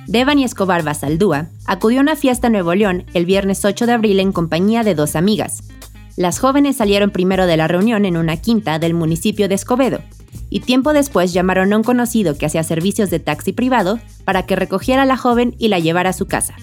Devani 0.06 0.44
Escobar 0.44 0.84
Basaldúa 0.84 1.48
acudió 1.66 1.98
a 1.98 2.02
una 2.02 2.14
fiesta 2.14 2.46
en 2.46 2.52
Nuevo 2.52 2.76
León 2.76 3.04
el 3.12 3.26
viernes 3.26 3.64
8 3.64 3.86
de 3.86 3.92
abril 3.92 4.20
en 4.20 4.30
compañía 4.30 4.84
de 4.84 4.94
dos 4.94 5.16
amigas. 5.16 5.64
Las 6.16 6.38
jóvenes 6.38 6.76
salieron 6.76 7.10
primero 7.10 7.46
de 7.46 7.56
la 7.56 7.66
reunión 7.66 8.04
en 8.04 8.16
una 8.16 8.36
quinta 8.36 8.78
del 8.78 8.94
municipio 8.94 9.48
de 9.48 9.56
Escobedo 9.56 9.98
y 10.48 10.60
tiempo 10.60 10.92
después 10.92 11.32
llamaron 11.32 11.72
a 11.72 11.76
un 11.76 11.82
conocido 11.82 12.38
que 12.38 12.46
hacía 12.46 12.62
servicios 12.62 13.10
de 13.10 13.18
taxi 13.18 13.52
privado 13.52 13.98
para 14.24 14.46
que 14.46 14.54
recogiera 14.54 15.02
a 15.02 15.06
la 15.06 15.16
joven 15.16 15.56
y 15.58 15.68
la 15.68 15.80
llevara 15.80 16.10
a 16.10 16.12
su 16.12 16.26
casa. 16.26 16.54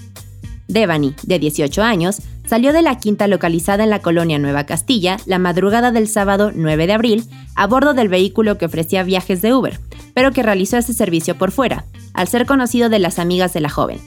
Devani, 0.70 1.16
de 1.24 1.40
18 1.40 1.82
años, 1.82 2.22
salió 2.48 2.72
de 2.72 2.84
la 2.84 2.98
quinta 2.98 3.28
localizada 3.28 3.84
en 3.84 3.90
la 3.90 4.00
colonia 4.00 4.40
Nueva 4.40 4.66
Castilla 4.66 5.18
la 5.26 5.40
madrugada 5.40 5.92
del 5.92 6.08
sábado 6.08 6.52
9 6.54 6.88
de 6.88 6.94
abril 6.94 7.24
a 7.56 7.68
bordo 7.68 7.94
del 7.94 8.08
vehículo 8.08 8.58
que 8.58 8.66
ofrecía 8.66 9.04
viajes 9.04 9.42
de 9.42 9.54
Uber, 9.54 9.80
pero 10.14 10.32
que 10.32 10.44
realizó 10.44 10.78
ese 10.78 10.94
servicio 10.94 11.38
por 11.38 11.52
fuera, 11.52 11.86
al 12.14 12.28
ser 12.28 12.46
conocido 12.46 12.90
de 12.90 13.00
las 13.00 13.20
amigas 13.20 13.52
de 13.52 13.62
la 13.62 13.70
joven. 13.70 14.00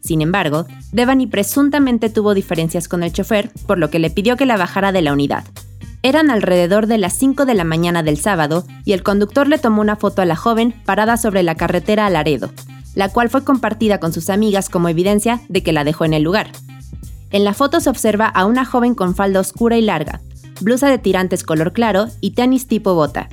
Sin 0.00 0.22
embargo, 0.22 0.66
Devani 0.92 1.26
presuntamente 1.26 2.08
tuvo 2.08 2.34
diferencias 2.34 2.86
con 2.86 3.02
el 3.02 3.12
chofer, 3.12 3.50
por 3.66 3.78
lo 3.78 3.90
que 3.90 3.98
le 3.98 4.10
pidió 4.10 4.36
que 4.36 4.46
la 4.46 4.56
bajara 4.56 4.92
de 4.92 5.02
la 5.02 5.12
unidad. 5.12 5.44
Eran 6.02 6.30
alrededor 6.30 6.86
de 6.86 6.98
las 6.98 7.14
5 7.14 7.46
de 7.46 7.54
la 7.54 7.64
mañana 7.64 8.04
del 8.04 8.18
sábado 8.18 8.64
y 8.84 8.92
el 8.92 9.02
conductor 9.02 9.48
le 9.48 9.58
tomó 9.58 9.80
una 9.80 9.96
foto 9.96 10.22
a 10.22 10.26
la 10.26 10.36
joven 10.36 10.72
parada 10.84 11.16
sobre 11.16 11.42
la 11.42 11.56
carretera 11.56 12.06
a 12.06 12.10
Laredo, 12.10 12.52
la 12.96 13.10
cual 13.10 13.30
fue 13.30 13.44
compartida 13.44 14.00
con 14.00 14.12
sus 14.12 14.28
amigas 14.30 14.68
como 14.68 14.88
evidencia 14.88 15.40
de 15.48 15.62
que 15.62 15.72
la 15.72 15.84
dejó 15.84 16.04
en 16.04 16.14
el 16.14 16.24
lugar. 16.24 16.50
En 17.30 17.44
la 17.44 17.54
foto 17.54 17.78
se 17.78 17.90
observa 17.90 18.26
a 18.26 18.46
una 18.46 18.64
joven 18.64 18.94
con 18.96 19.14
falda 19.14 19.38
oscura 19.38 19.76
y 19.76 19.82
larga, 19.82 20.20
blusa 20.60 20.88
de 20.88 20.98
tirantes 20.98 21.44
color 21.44 21.72
claro 21.72 22.06
y 22.20 22.32
tenis 22.32 22.66
tipo 22.66 22.94
bota. 22.94 23.28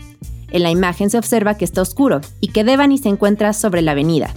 En 0.52 0.62
la 0.62 0.70
imagen 0.70 1.10
se 1.10 1.18
observa 1.18 1.56
que 1.56 1.66
está 1.66 1.82
oscuro 1.82 2.22
y 2.42 2.50
que 2.50 2.64
Devani 2.64 2.98
se 2.98 3.10
encuentra 3.10 3.54
sobre 3.54 3.82
la 3.82 3.92
avenida. 3.92 4.34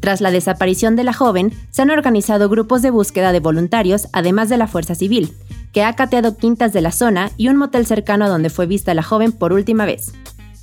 Tras 0.00 0.20
la 0.20 0.30
desaparición 0.30 0.96
de 0.96 1.04
la 1.04 1.12
joven, 1.12 1.52
se 1.70 1.82
han 1.82 1.90
organizado 1.90 2.48
grupos 2.48 2.82
de 2.82 2.90
búsqueda 2.90 3.32
de 3.32 3.40
voluntarios, 3.40 4.08
además 4.12 4.48
de 4.48 4.56
la 4.56 4.66
Fuerza 4.66 4.94
Civil, 4.94 5.32
que 5.72 5.84
ha 5.84 5.94
cateado 5.94 6.36
quintas 6.36 6.72
de 6.72 6.80
la 6.80 6.92
zona 6.92 7.30
y 7.36 7.48
un 7.48 7.56
motel 7.56 7.86
cercano 7.86 8.24
a 8.24 8.28
donde 8.28 8.50
fue 8.50 8.66
vista 8.66 8.94
la 8.94 9.02
joven 9.02 9.32
por 9.32 9.52
última 9.52 9.86
vez. 9.86 10.12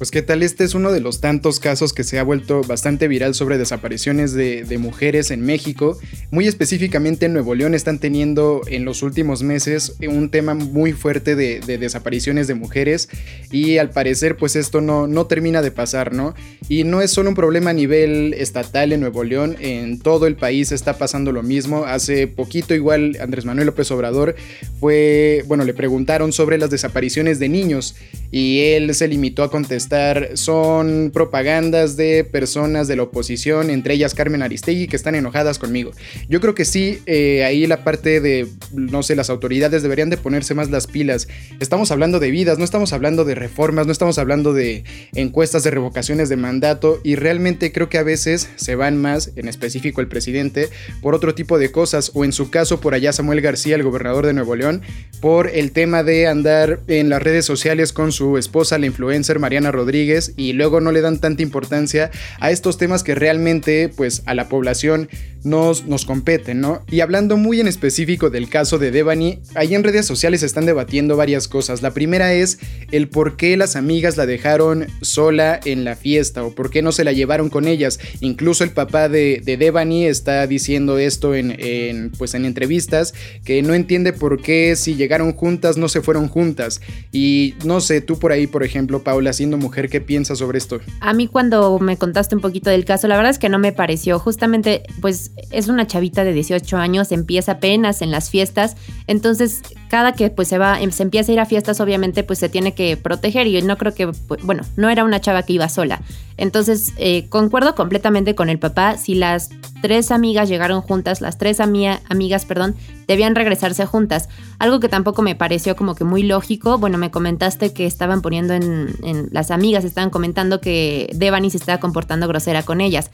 Pues 0.03 0.11
qué 0.11 0.21
tal, 0.21 0.43
este 0.43 0.65
es 0.65 0.75
uno 0.75 0.91
de 0.91 0.99
los 0.99 1.21
tantos 1.21 1.61
casos 1.61 1.93
que 1.93 2.03
se 2.03 2.19
ha 2.19 2.23
vuelto 2.23 2.61
bastante 2.61 3.07
viral 3.07 3.33
sobre 3.33 3.57
desapariciones 3.57 4.33
de, 4.33 4.77
mujeres 4.77 5.31
en 5.31 5.39
México. 5.39 5.97
Muy 6.29 6.45
específicamente 6.45 7.27
en 7.27 7.31
Nuevo 7.31 7.55
León 7.55 7.73
están 7.73 7.99
teniendo 7.99 8.63
en 8.67 8.83
los 8.83 9.01
últimos 9.01 9.43
meses 9.43 9.95
un 10.05 10.29
tema 10.29 10.55
muy 10.55 10.91
fuerte 10.91 11.37
de, 11.37 11.61
desapariciones 11.61 12.47
de 12.47 12.53
mujeres 12.53 13.07
y 13.49 13.77
al 13.77 13.91
parecer 13.91 14.35
pues 14.35 14.57
esto 14.57 14.81
no, 14.81 15.07
no 15.07 15.25
termina 15.27 15.61
de 15.61 15.71
pasar, 15.71 16.11
¿no? 16.11 16.35
Y 16.67 16.83
no 16.83 17.01
es 17.01 17.11
solo 17.11 17.29
un 17.29 17.35
problema 17.35 17.69
a 17.69 17.73
nivel 17.73 18.33
estatal 18.33 18.91
en 18.91 18.99
Nuevo 18.99 19.23
León, 19.23 19.55
en 19.61 19.99
todo 19.99 20.27
el 20.27 20.35
país 20.35 20.73
está 20.73 20.97
pasando 20.97 21.31
lo 21.31 21.43
mismo. 21.43 21.85
Hace 21.85 22.27
poquito 22.27 22.75
igual 22.75 23.15
Andrés 23.21 23.45
Manuel 23.45 23.67
López 23.67 23.89
Obrador 23.91 24.35
fue, 24.81 25.45
bueno, 25.47 25.63
le 25.63 25.73
preguntaron 25.73 26.33
sobre 26.33 26.57
las 26.57 26.71
desapariciones 26.71 27.39
de 27.39 27.47
niños 27.47 27.95
y 28.31 28.59
él 28.59 28.93
se 28.95 29.07
limitó 29.07 29.43
a 29.43 29.49
contestar 29.49 29.92
estar, 29.93 30.37
son 30.37 31.11
propagandas 31.13 31.95
de 31.97 32.23
personas 32.23 32.87
de 32.87 32.95
la 32.95 33.03
oposición, 33.03 33.69
entre 33.69 33.93
ellas 33.93 34.15
Carmen 34.15 34.41
Aristegui, 34.41 34.87
que 34.87 34.95
están 34.95 35.13
enojadas 35.13 35.59
conmigo. 35.59 35.91
Yo 36.27 36.41
creo 36.41 36.55
que 36.55 36.65
sí, 36.65 37.01
eh, 37.05 37.43
ahí 37.45 37.67
la 37.67 37.83
parte 37.83 38.19
de, 38.19 38.47
no 38.71 39.03
sé, 39.03 39.15
las 39.15 39.29
autoridades 39.29 39.83
deberían 39.83 40.09
de 40.09 40.17
ponerse 40.17 40.55
más 40.55 40.71
las 40.71 40.87
pilas. 40.87 41.27
Estamos 41.59 41.91
hablando 41.91 42.19
de 42.19 42.31
vidas, 42.31 42.57
no 42.57 42.65
estamos 42.65 42.91
hablando 42.91 43.23
de 43.23 43.35
reformas, 43.35 43.85
no 43.85 43.91
estamos 43.91 44.17
hablando 44.17 44.53
de 44.53 44.83
encuestas 45.13 45.63
de 45.63 45.69
revocaciones 45.69 46.27
de 46.27 46.37
mandato 46.37 46.99
y 47.03 47.15
realmente 47.15 47.71
creo 47.71 47.89
que 47.89 47.99
a 47.99 48.03
veces 48.03 48.49
se 48.55 48.75
van 48.75 48.97
más, 48.99 49.31
en 49.35 49.47
específico 49.47 50.01
el 50.01 50.07
presidente, 50.07 50.69
por 51.01 51.13
otro 51.13 51.35
tipo 51.35 51.59
de 51.59 51.71
cosas 51.71 52.09
o 52.15 52.25
en 52.25 52.33
su 52.33 52.49
caso 52.49 52.79
por 52.79 52.95
allá 52.95 53.13
Samuel 53.13 53.41
García, 53.41 53.75
el 53.75 53.83
gobernador 53.83 54.25
de 54.25 54.33
Nuevo 54.33 54.55
León, 54.55 54.81
por 55.21 55.49
el 55.49 55.71
tema 55.71 56.01
de 56.01 56.25
andar 56.25 56.79
en 56.87 57.09
las 57.09 57.21
redes 57.21 57.45
sociales 57.45 57.93
con 57.93 58.11
su 58.11 58.39
esposa, 58.39 58.79
la 58.79 58.87
influencer 58.87 59.37
Mariana 59.37 59.71
Rodríguez, 59.73 60.33
y 60.37 60.53
luego 60.53 60.79
no 60.79 60.91
le 60.93 61.01
dan 61.01 61.19
tanta 61.19 61.43
importancia 61.43 62.11
a 62.39 62.51
estos 62.51 62.77
temas 62.77 63.03
que 63.03 63.15
realmente 63.15 63.89
pues 63.89 64.23
a 64.25 64.33
la 64.33 64.47
población 64.47 65.09
nos, 65.43 65.85
nos 65.85 66.05
competen, 66.05 66.61
¿no? 66.61 66.83
Y 66.89 67.01
hablando 67.01 67.37
muy 67.37 67.59
en 67.59 67.67
específico 67.67 68.29
del 68.29 68.49
caso 68.49 68.79
de 68.79 68.91
Devani, 68.91 69.39
ahí 69.55 69.75
en 69.75 69.83
redes 69.83 70.05
sociales 70.05 70.43
están 70.43 70.65
debatiendo 70.65 71.17
varias 71.17 71.47
cosas. 71.47 71.81
La 71.81 71.91
primera 71.91 72.33
es 72.33 72.59
el 72.91 73.09
por 73.09 73.37
qué 73.37 73.57
las 73.57 73.75
amigas 73.75 74.17
la 74.17 74.25
dejaron 74.25 74.87
sola 75.01 75.59
en 75.65 75.83
la 75.83 75.95
fiesta 75.95 76.43
o 76.43 76.51
por 76.51 76.69
qué 76.69 76.81
no 76.81 76.91
se 76.91 77.03
la 77.03 77.11
llevaron 77.11 77.49
con 77.49 77.67
ellas. 77.67 77.99
Incluso 78.21 78.63
el 78.63 78.71
papá 78.71 79.09
de, 79.09 79.41
de 79.43 79.57
Devani 79.57 80.05
está 80.05 80.47
diciendo 80.47 80.97
esto 80.97 81.35
en, 81.35 81.55
en, 81.59 82.11
pues 82.11 82.33
en 82.33 82.45
entrevistas, 82.45 83.13
que 83.43 83.61
no 83.61 83.73
entiende 83.73 84.13
por 84.13 84.41
qué 84.41 84.75
si 84.75 84.95
llegaron 84.95 85.33
juntas 85.33 85.77
no 85.77 85.89
se 85.89 86.01
fueron 86.01 86.27
juntas. 86.27 86.81
Y 87.11 87.55
no 87.65 87.81
sé, 87.81 88.01
tú 88.01 88.17
por 88.19 88.31
ahí, 88.31 88.47
por 88.47 88.63
ejemplo, 88.63 89.03
Paula, 89.03 89.33
siendo 89.33 89.57
mujer, 89.57 89.89
¿qué 89.89 90.01
piensas 90.01 90.39
sobre 90.39 90.57
esto? 90.57 90.79
A 90.99 91.13
mí 91.13 91.27
cuando 91.27 91.79
me 91.79 91.97
contaste 91.97 92.35
un 92.35 92.41
poquito 92.41 92.69
del 92.69 92.85
caso, 92.85 93.07
la 93.07 93.15
verdad 93.15 93.31
es 93.31 93.39
que 93.39 93.49
no 93.49 93.59
me 93.59 93.71
pareció. 93.71 94.19
Justamente, 94.19 94.83
pues 95.01 95.31
es 95.51 95.67
una 95.67 95.87
chavita 95.87 96.23
de 96.23 96.33
18 96.33 96.77
años, 96.77 97.11
empieza 97.11 97.53
apenas 97.53 98.01
en 98.01 98.11
las 98.11 98.29
fiestas, 98.29 98.75
entonces 99.07 99.61
cada 99.89 100.13
que 100.13 100.29
pues 100.29 100.47
se 100.47 100.57
va, 100.57 100.79
se 100.91 101.03
empieza 101.03 101.31
a 101.31 101.33
ir 101.33 101.39
a 101.39 101.45
fiestas, 101.45 101.79
obviamente 101.79 102.23
pues 102.23 102.39
se 102.39 102.49
tiene 102.49 102.73
que 102.73 102.97
proteger 102.97 103.47
y 103.47 103.61
no 103.61 103.77
creo 103.77 103.93
que, 103.93 104.07
pues, 104.07 104.43
bueno, 104.43 104.63
no 104.75 104.89
era 104.89 105.03
una 105.03 105.21
chava 105.21 105.43
que 105.43 105.53
iba 105.53 105.69
sola. 105.69 106.01
Entonces, 106.37 106.93
eh, 106.97 107.27
concuerdo 107.29 107.75
completamente 107.75 108.33
con 108.33 108.49
el 108.49 108.57
papá, 108.57 108.97
si 108.97 109.13
las 109.13 109.49
tres 109.81 110.11
amigas 110.11 110.49
llegaron 110.49 110.81
juntas, 110.81 111.21
las 111.21 111.37
tres 111.37 111.59
amigas, 111.59 112.45
perdón, 112.45 112.75
debían 113.07 113.35
regresarse 113.35 113.85
juntas. 113.85 114.29
Algo 114.57 114.79
que 114.79 114.89
tampoco 114.89 115.21
me 115.21 115.35
pareció 115.35 115.75
como 115.75 115.93
que 115.93 116.05
muy 116.05 116.23
lógico. 116.23 116.79
Bueno, 116.79 116.97
me 116.97 117.11
comentaste 117.11 117.73
que 117.73 117.85
estaban 117.85 118.21
poniendo 118.21 118.53
en, 118.53 118.95
en 119.03 119.29
las 119.31 119.51
amigas, 119.51 119.83
estaban 119.83 120.09
comentando 120.09 120.59
que 120.59 121.11
Devani 121.13 121.51
se 121.51 121.57
estaba 121.57 121.79
comportando 121.79 122.27
grosera 122.27 122.63
con 122.63 122.81
ellas. 122.81 123.11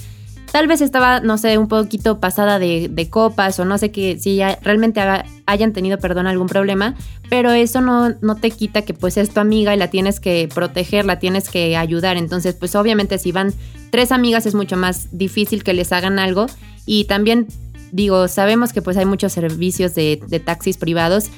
Tal 0.51 0.67
vez 0.67 0.81
estaba, 0.81 1.19
no 1.19 1.37
sé, 1.37 1.57
un 1.57 1.67
poquito 1.67 2.19
pasada 2.19 2.57
de, 2.57 3.07
copas 3.09 3.59
o 3.59 3.65
no 3.65 3.77
sé 3.77 3.91
que 3.91 4.17
si 4.17 4.35
ya 4.35 4.57
realmente 4.63 5.01
hayan 5.45 5.73
tenido, 5.73 5.99
perdón, 5.99 6.25
algún 6.25 6.47
problema, 6.47 6.95
pero 7.29 7.51
eso 7.51 7.81
no, 7.81 8.09
no 8.21 8.35
te 8.35 8.49
quita 8.49 8.81
que 8.81 8.93
pues 8.93 9.17
es 9.17 9.29
tu 9.29 9.39
amiga 9.39 9.75
y 9.75 9.77
la 9.77 9.89
tienes 9.89 10.19
que 10.19 10.49
proteger, 10.53 11.05
la 11.05 11.19
tienes 11.19 11.49
que 11.49 11.77
ayudar. 11.77 12.17
Entonces, 12.17 12.55
pues 12.55 12.75
obviamente 12.75 13.19
si 13.19 13.31
van 13.31 13.53
tres 13.91 14.11
amigas 14.11 14.45
es 14.47 14.55
mucho 14.55 14.75
más 14.75 15.07
difícil 15.11 15.63
que 15.63 15.73
les 15.73 15.91
hagan 15.91 16.17
algo 16.17 16.47
y 16.85 17.05
también 17.05 17.47
digo, 17.91 18.27
sabemos 18.27 18.73
que 18.73 18.81
pues 18.81 18.97
hay 18.97 19.05
muchos 19.05 19.33
servicios 19.33 19.93
de, 19.93 20.19
de 20.27 20.39
taxis 20.39 20.77
privados 20.77 21.29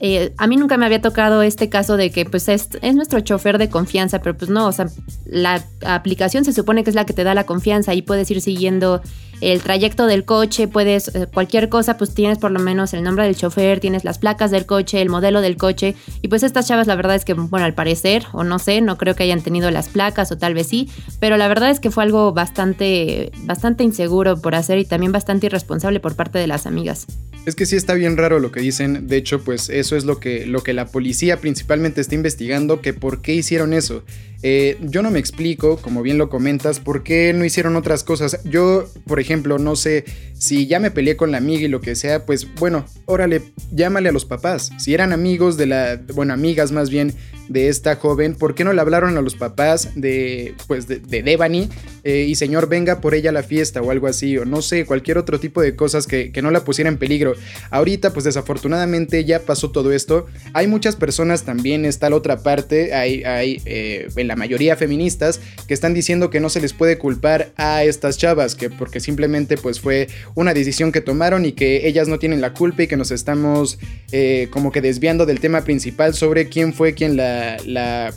eh, 0.00 0.32
a 0.36 0.46
mí 0.46 0.56
nunca 0.56 0.76
me 0.76 0.86
había 0.86 1.00
tocado 1.00 1.42
este 1.42 1.68
caso 1.68 1.96
de 1.96 2.10
que 2.10 2.24
pues 2.24 2.48
es, 2.48 2.68
es, 2.82 2.94
nuestro 2.94 3.20
chofer 3.20 3.58
de 3.58 3.68
confianza, 3.68 4.20
pero 4.20 4.36
pues 4.36 4.50
no, 4.50 4.66
o 4.66 4.72
sea, 4.72 4.86
la 5.26 5.64
aplicación 5.84 6.44
se 6.44 6.52
supone 6.52 6.84
que 6.84 6.90
es 6.90 6.96
la 6.96 7.04
que 7.04 7.12
te 7.12 7.24
da 7.24 7.34
la 7.34 7.44
confianza 7.44 7.94
y 7.94 8.02
puedes 8.02 8.30
ir 8.30 8.40
siguiendo 8.40 9.02
el 9.40 9.60
trayecto 9.62 10.06
del 10.06 10.24
coche, 10.24 10.68
puedes, 10.68 11.08
eh, 11.14 11.26
cualquier 11.32 11.68
cosa, 11.68 11.96
pues 11.96 12.14
tienes 12.14 12.38
por 12.38 12.50
lo 12.50 12.60
menos 12.60 12.94
el 12.94 13.02
nombre 13.02 13.24
del 13.24 13.36
chofer, 13.36 13.80
tienes 13.80 14.04
las 14.04 14.18
placas 14.18 14.50
del 14.50 14.66
coche, 14.66 15.00
el 15.00 15.08
modelo 15.08 15.40
del 15.40 15.56
coche. 15.56 15.94
Y 16.22 16.28
pues 16.28 16.42
estas 16.42 16.66
chavas, 16.66 16.86
la 16.86 16.96
verdad 16.96 17.16
es 17.16 17.24
que, 17.24 17.34
bueno, 17.34 17.64
al 17.64 17.74
parecer, 17.74 18.24
o 18.32 18.44
no 18.44 18.58
sé, 18.58 18.80
no 18.80 18.98
creo 18.98 19.14
que 19.14 19.22
hayan 19.22 19.42
tenido 19.42 19.70
las 19.70 19.88
placas, 19.88 20.32
o 20.32 20.38
tal 20.38 20.54
vez 20.54 20.66
sí, 20.66 20.88
pero 21.20 21.36
la 21.36 21.48
verdad 21.48 21.70
es 21.70 21.80
que 21.80 21.90
fue 21.90 22.02
algo 22.02 22.32
bastante, 22.32 23.30
bastante 23.44 23.84
inseguro 23.84 24.40
por 24.40 24.54
hacer 24.54 24.78
y 24.78 24.84
también 24.84 25.12
bastante 25.12 25.46
irresponsable 25.46 26.00
por 26.00 26.16
parte 26.16 26.38
de 26.38 26.46
las 26.46 26.66
amigas. 26.66 27.06
Es 27.46 27.54
que 27.54 27.66
sí 27.66 27.76
está 27.76 27.94
bien 27.94 28.16
raro 28.16 28.40
lo 28.40 28.52
que 28.52 28.60
dicen. 28.60 29.06
De 29.06 29.16
hecho, 29.16 29.42
pues 29.42 29.70
eso 29.70 29.96
es 29.96 30.04
lo 30.04 30.20
que, 30.20 30.46
lo 30.46 30.62
que 30.62 30.74
la 30.74 30.86
policía 30.86 31.40
principalmente 31.40 32.00
está 32.00 32.14
investigando, 32.14 32.80
que 32.80 32.92
por 32.92 33.22
qué 33.22 33.34
hicieron 33.34 33.72
eso. 33.72 34.02
Eh, 34.42 34.78
yo 34.82 35.02
no 35.02 35.10
me 35.10 35.18
explico, 35.18 35.78
como 35.78 36.02
bien 36.02 36.16
lo 36.16 36.28
comentas, 36.28 36.78
por 36.78 37.02
qué 37.02 37.32
no 37.32 37.44
hicieron 37.44 37.76
otras 37.76 38.04
cosas. 38.04 38.40
Yo, 38.44 38.88
por 39.06 39.18
ejemplo, 39.18 39.58
no 39.58 39.74
sé 39.74 40.04
si 40.34 40.66
ya 40.66 40.78
me 40.78 40.90
peleé 40.90 41.16
con 41.16 41.32
la 41.32 41.38
amiga 41.38 41.62
y 41.62 41.68
lo 41.68 41.80
que 41.80 41.96
sea, 41.96 42.24
pues 42.24 42.46
bueno, 42.54 42.86
órale, 43.06 43.42
llámale 43.72 44.10
a 44.10 44.12
los 44.12 44.24
papás. 44.24 44.70
Si 44.78 44.94
eran 44.94 45.12
amigos 45.12 45.56
de 45.56 45.66
la, 45.66 46.00
bueno, 46.14 46.34
amigas 46.34 46.70
más 46.70 46.88
bien 46.90 47.14
de 47.48 47.68
esta 47.68 47.96
joven, 47.96 48.34
¿por 48.34 48.54
qué 48.54 48.64
no 48.64 48.72
le 48.72 48.80
hablaron 48.80 49.16
a 49.16 49.22
los 49.22 49.34
papás 49.34 49.90
de, 49.94 50.54
pues, 50.66 50.86
de, 50.86 50.98
Devani 50.98 51.68
eh, 52.04 52.26
y 52.28 52.34
señor 52.34 52.68
venga 52.68 53.00
por 53.00 53.14
ella 53.14 53.30
a 53.30 53.32
la 53.32 53.42
fiesta 53.42 53.82
o 53.82 53.90
algo 53.90 54.06
así, 54.06 54.36
o 54.38 54.44
no 54.44 54.62
sé, 54.62 54.84
cualquier 54.84 55.18
otro 55.18 55.40
tipo 55.40 55.60
de 55.60 55.74
cosas 55.74 56.06
que, 56.06 56.32
no 56.42 56.50
la 56.50 56.64
pusiera 56.64 56.88
en 56.88 56.98
peligro? 56.98 57.34
Ahorita, 57.70 58.12
pues 58.12 58.24
desafortunadamente 58.24 59.24
ya 59.24 59.40
pasó 59.40 59.70
todo 59.70 59.92
esto. 59.92 60.26
Hay 60.52 60.68
muchas 60.68 60.94
personas 60.94 61.42
también, 61.42 61.84
está 61.84 62.10
la 62.10 62.16
otra 62.16 62.42
parte, 62.42 62.94
hay, 62.94 63.24
hay 63.24 63.60
eh, 63.64 64.08
en 64.14 64.28
la 64.28 64.36
mayoría 64.36 64.76
feministas, 64.76 65.40
que 65.66 65.74
están 65.74 65.94
diciendo 65.94 66.30
que 66.30 66.40
no 66.40 66.48
se 66.48 66.60
les 66.60 66.72
puede 66.72 66.98
culpar 66.98 67.52
a 67.56 67.82
estas 67.82 68.18
chavas, 68.18 68.54
que 68.54 68.70
porque 68.70 69.00
simplemente 69.00 69.56
pues 69.56 69.80
fue 69.80 70.08
una 70.34 70.54
decisión 70.54 70.92
que 70.92 71.00
tomaron 71.00 71.44
y 71.44 71.52
que 71.52 71.88
ellas 71.88 72.08
no 72.08 72.18
tienen 72.18 72.40
la 72.40 72.52
culpa 72.52 72.84
y 72.84 72.86
que 72.86 72.96
nos 72.96 73.10
estamos 73.10 73.78
eh, 74.12 74.48
como 74.50 74.72
que 74.72 74.80
desviando 74.80 75.26
del 75.26 75.40
tema 75.40 75.64
principal 75.64 76.14
sobre 76.14 76.48
quién 76.48 76.72
fue 76.72 76.94
quien 76.94 77.16
la 77.16 77.37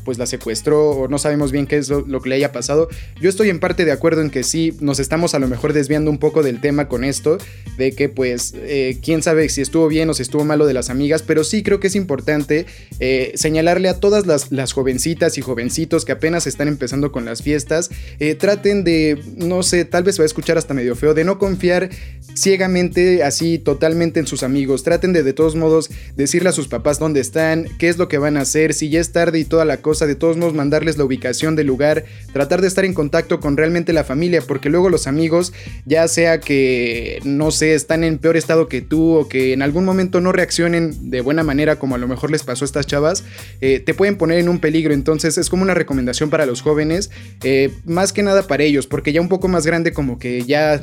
pues 0.03 0.17
la 0.17 0.25
secuestró 0.25 0.91
o 0.91 1.07
no 1.07 1.17
sabemos 1.17 1.51
bien 1.51 1.67
qué 1.67 1.77
es 1.77 1.89
lo, 1.89 2.21
que 2.21 2.29
le 2.29 2.35
haya 2.35 2.51
pasado. 2.51 2.89
Yo 3.19 3.29
estoy 3.29 3.49
en 3.49 3.59
parte 3.59 3.85
de 3.85 3.91
acuerdo 3.91 4.21
en 4.21 4.29
que 4.29 4.43
sí, 4.43 4.75
nos 4.79 4.99
estamos 4.99 5.33
a 5.33 5.39
lo 5.39 5.47
mejor 5.47 5.73
desviando 5.73 6.11
un 6.11 6.17
poco 6.17 6.43
del 6.43 6.59
tema 6.61 6.87
con 6.87 7.03
esto, 7.03 7.37
de 7.77 7.93
que 7.93 8.09
pues 8.09 8.53
eh, 8.55 8.97
quién 9.01 9.23
sabe 9.23 9.47
si 9.49 9.61
estuvo 9.61 9.87
bien 9.87 10.09
o 10.09 10.13
si 10.13 10.21
estuvo 10.21 10.43
malo 10.43 10.65
de 10.65 10.73
las 10.73 10.89
amigas, 10.89 11.23
pero 11.23 11.43
sí 11.43 11.63
creo 11.63 11.79
que 11.79 11.87
es 11.87 11.95
importante 11.95 12.65
eh, 12.99 13.31
señalarle 13.35 13.89
a 13.89 13.99
todas 13.99 14.25
las, 14.25 14.71
jovencitas 14.71 15.37
y 15.37 15.41
jovencitos 15.41 16.05
que 16.05 16.11
apenas 16.11 16.47
están 16.47 16.67
empezando 16.67 17.11
con 17.11 17.25
las 17.25 17.41
fiestas, 17.41 17.89
eh, 18.19 18.35
traten 18.35 18.83
de, 18.83 19.21
no 19.35 19.63
sé, 19.63 19.85
tal 19.85 20.03
vez 20.03 20.15
se 20.15 20.21
va 20.21 20.25
a 20.25 20.27
escuchar 20.27 20.57
hasta 20.57 20.73
medio 20.73 20.95
feo, 20.95 21.13
de 21.13 21.23
no 21.23 21.39
confiar 21.39 21.89
ciegamente 22.35 23.23
así 23.23 23.57
totalmente 23.57 24.19
en 24.19 24.27
sus 24.27 24.43
amigos, 24.43 24.83
traten 24.83 25.13
de 25.13 25.23
de 25.23 25.33
todos 25.33 25.55
modos 25.55 25.89
decirle 26.15 26.49
a 26.49 26.53
sus 26.53 26.67
papás 26.67 26.99
dónde 26.99 27.19
están, 27.19 27.67
qué 27.77 27.89
es 27.89 27.97
lo 27.97 28.07
que 28.07 28.17
van 28.17 28.37
a 28.37 28.41
hacer, 28.41 28.73
si 28.73 28.89
ya 28.89 28.99
tarde 29.11 29.39
y 29.39 29.45
toda 29.45 29.65
la 29.65 29.77
cosa, 29.77 30.07
de 30.07 30.15
todos 30.15 30.37
modos 30.37 30.53
mandarles 30.53 30.97
la 30.97 31.03
ubicación 31.03 31.55
del 31.55 31.67
lugar, 31.67 32.05
tratar 32.33 32.61
de 32.61 32.67
estar 32.67 32.85
en 32.85 32.93
contacto 32.93 33.39
con 33.39 33.57
realmente 33.57 33.93
la 33.93 34.03
familia, 34.03 34.41
porque 34.41 34.69
luego 34.69 34.89
los 34.89 35.07
amigos, 35.07 35.53
ya 35.85 36.07
sea 36.07 36.39
que, 36.39 37.19
no 37.23 37.51
sé, 37.51 37.73
están 37.73 38.03
en 38.03 38.17
peor 38.17 38.37
estado 38.37 38.67
que 38.67 38.81
tú 38.81 39.15
o 39.15 39.27
que 39.27 39.53
en 39.53 39.61
algún 39.61 39.85
momento 39.85 40.21
no 40.21 40.31
reaccionen 40.31 41.09
de 41.09 41.21
buena 41.21 41.43
manera 41.43 41.77
como 41.77 41.95
a 41.95 41.97
lo 41.97 42.07
mejor 42.07 42.31
les 42.31 42.43
pasó 42.43 42.65
a 42.65 42.67
estas 42.67 42.87
chavas, 42.87 43.23
eh, 43.61 43.79
te 43.79 43.93
pueden 43.93 44.17
poner 44.17 44.39
en 44.39 44.49
un 44.49 44.59
peligro, 44.59 44.93
entonces 44.93 45.37
es 45.37 45.49
como 45.49 45.63
una 45.63 45.73
recomendación 45.73 46.29
para 46.29 46.45
los 46.45 46.61
jóvenes, 46.61 47.09
eh, 47.43 47.71
más 47.85 48.13
que 48.13 48.23
nada 48.23 48.47
para 48.47 48.63
ellos, 48.63 48.87
porque 48.87 49.13
ya 49.13 49.21
un 49.21 49.29
poco 49.29 49.47
más 49.47 49.65
grande 49.65 49.93
como 49.93 50.19
que 50.19 50.43
ya 50.43 50.81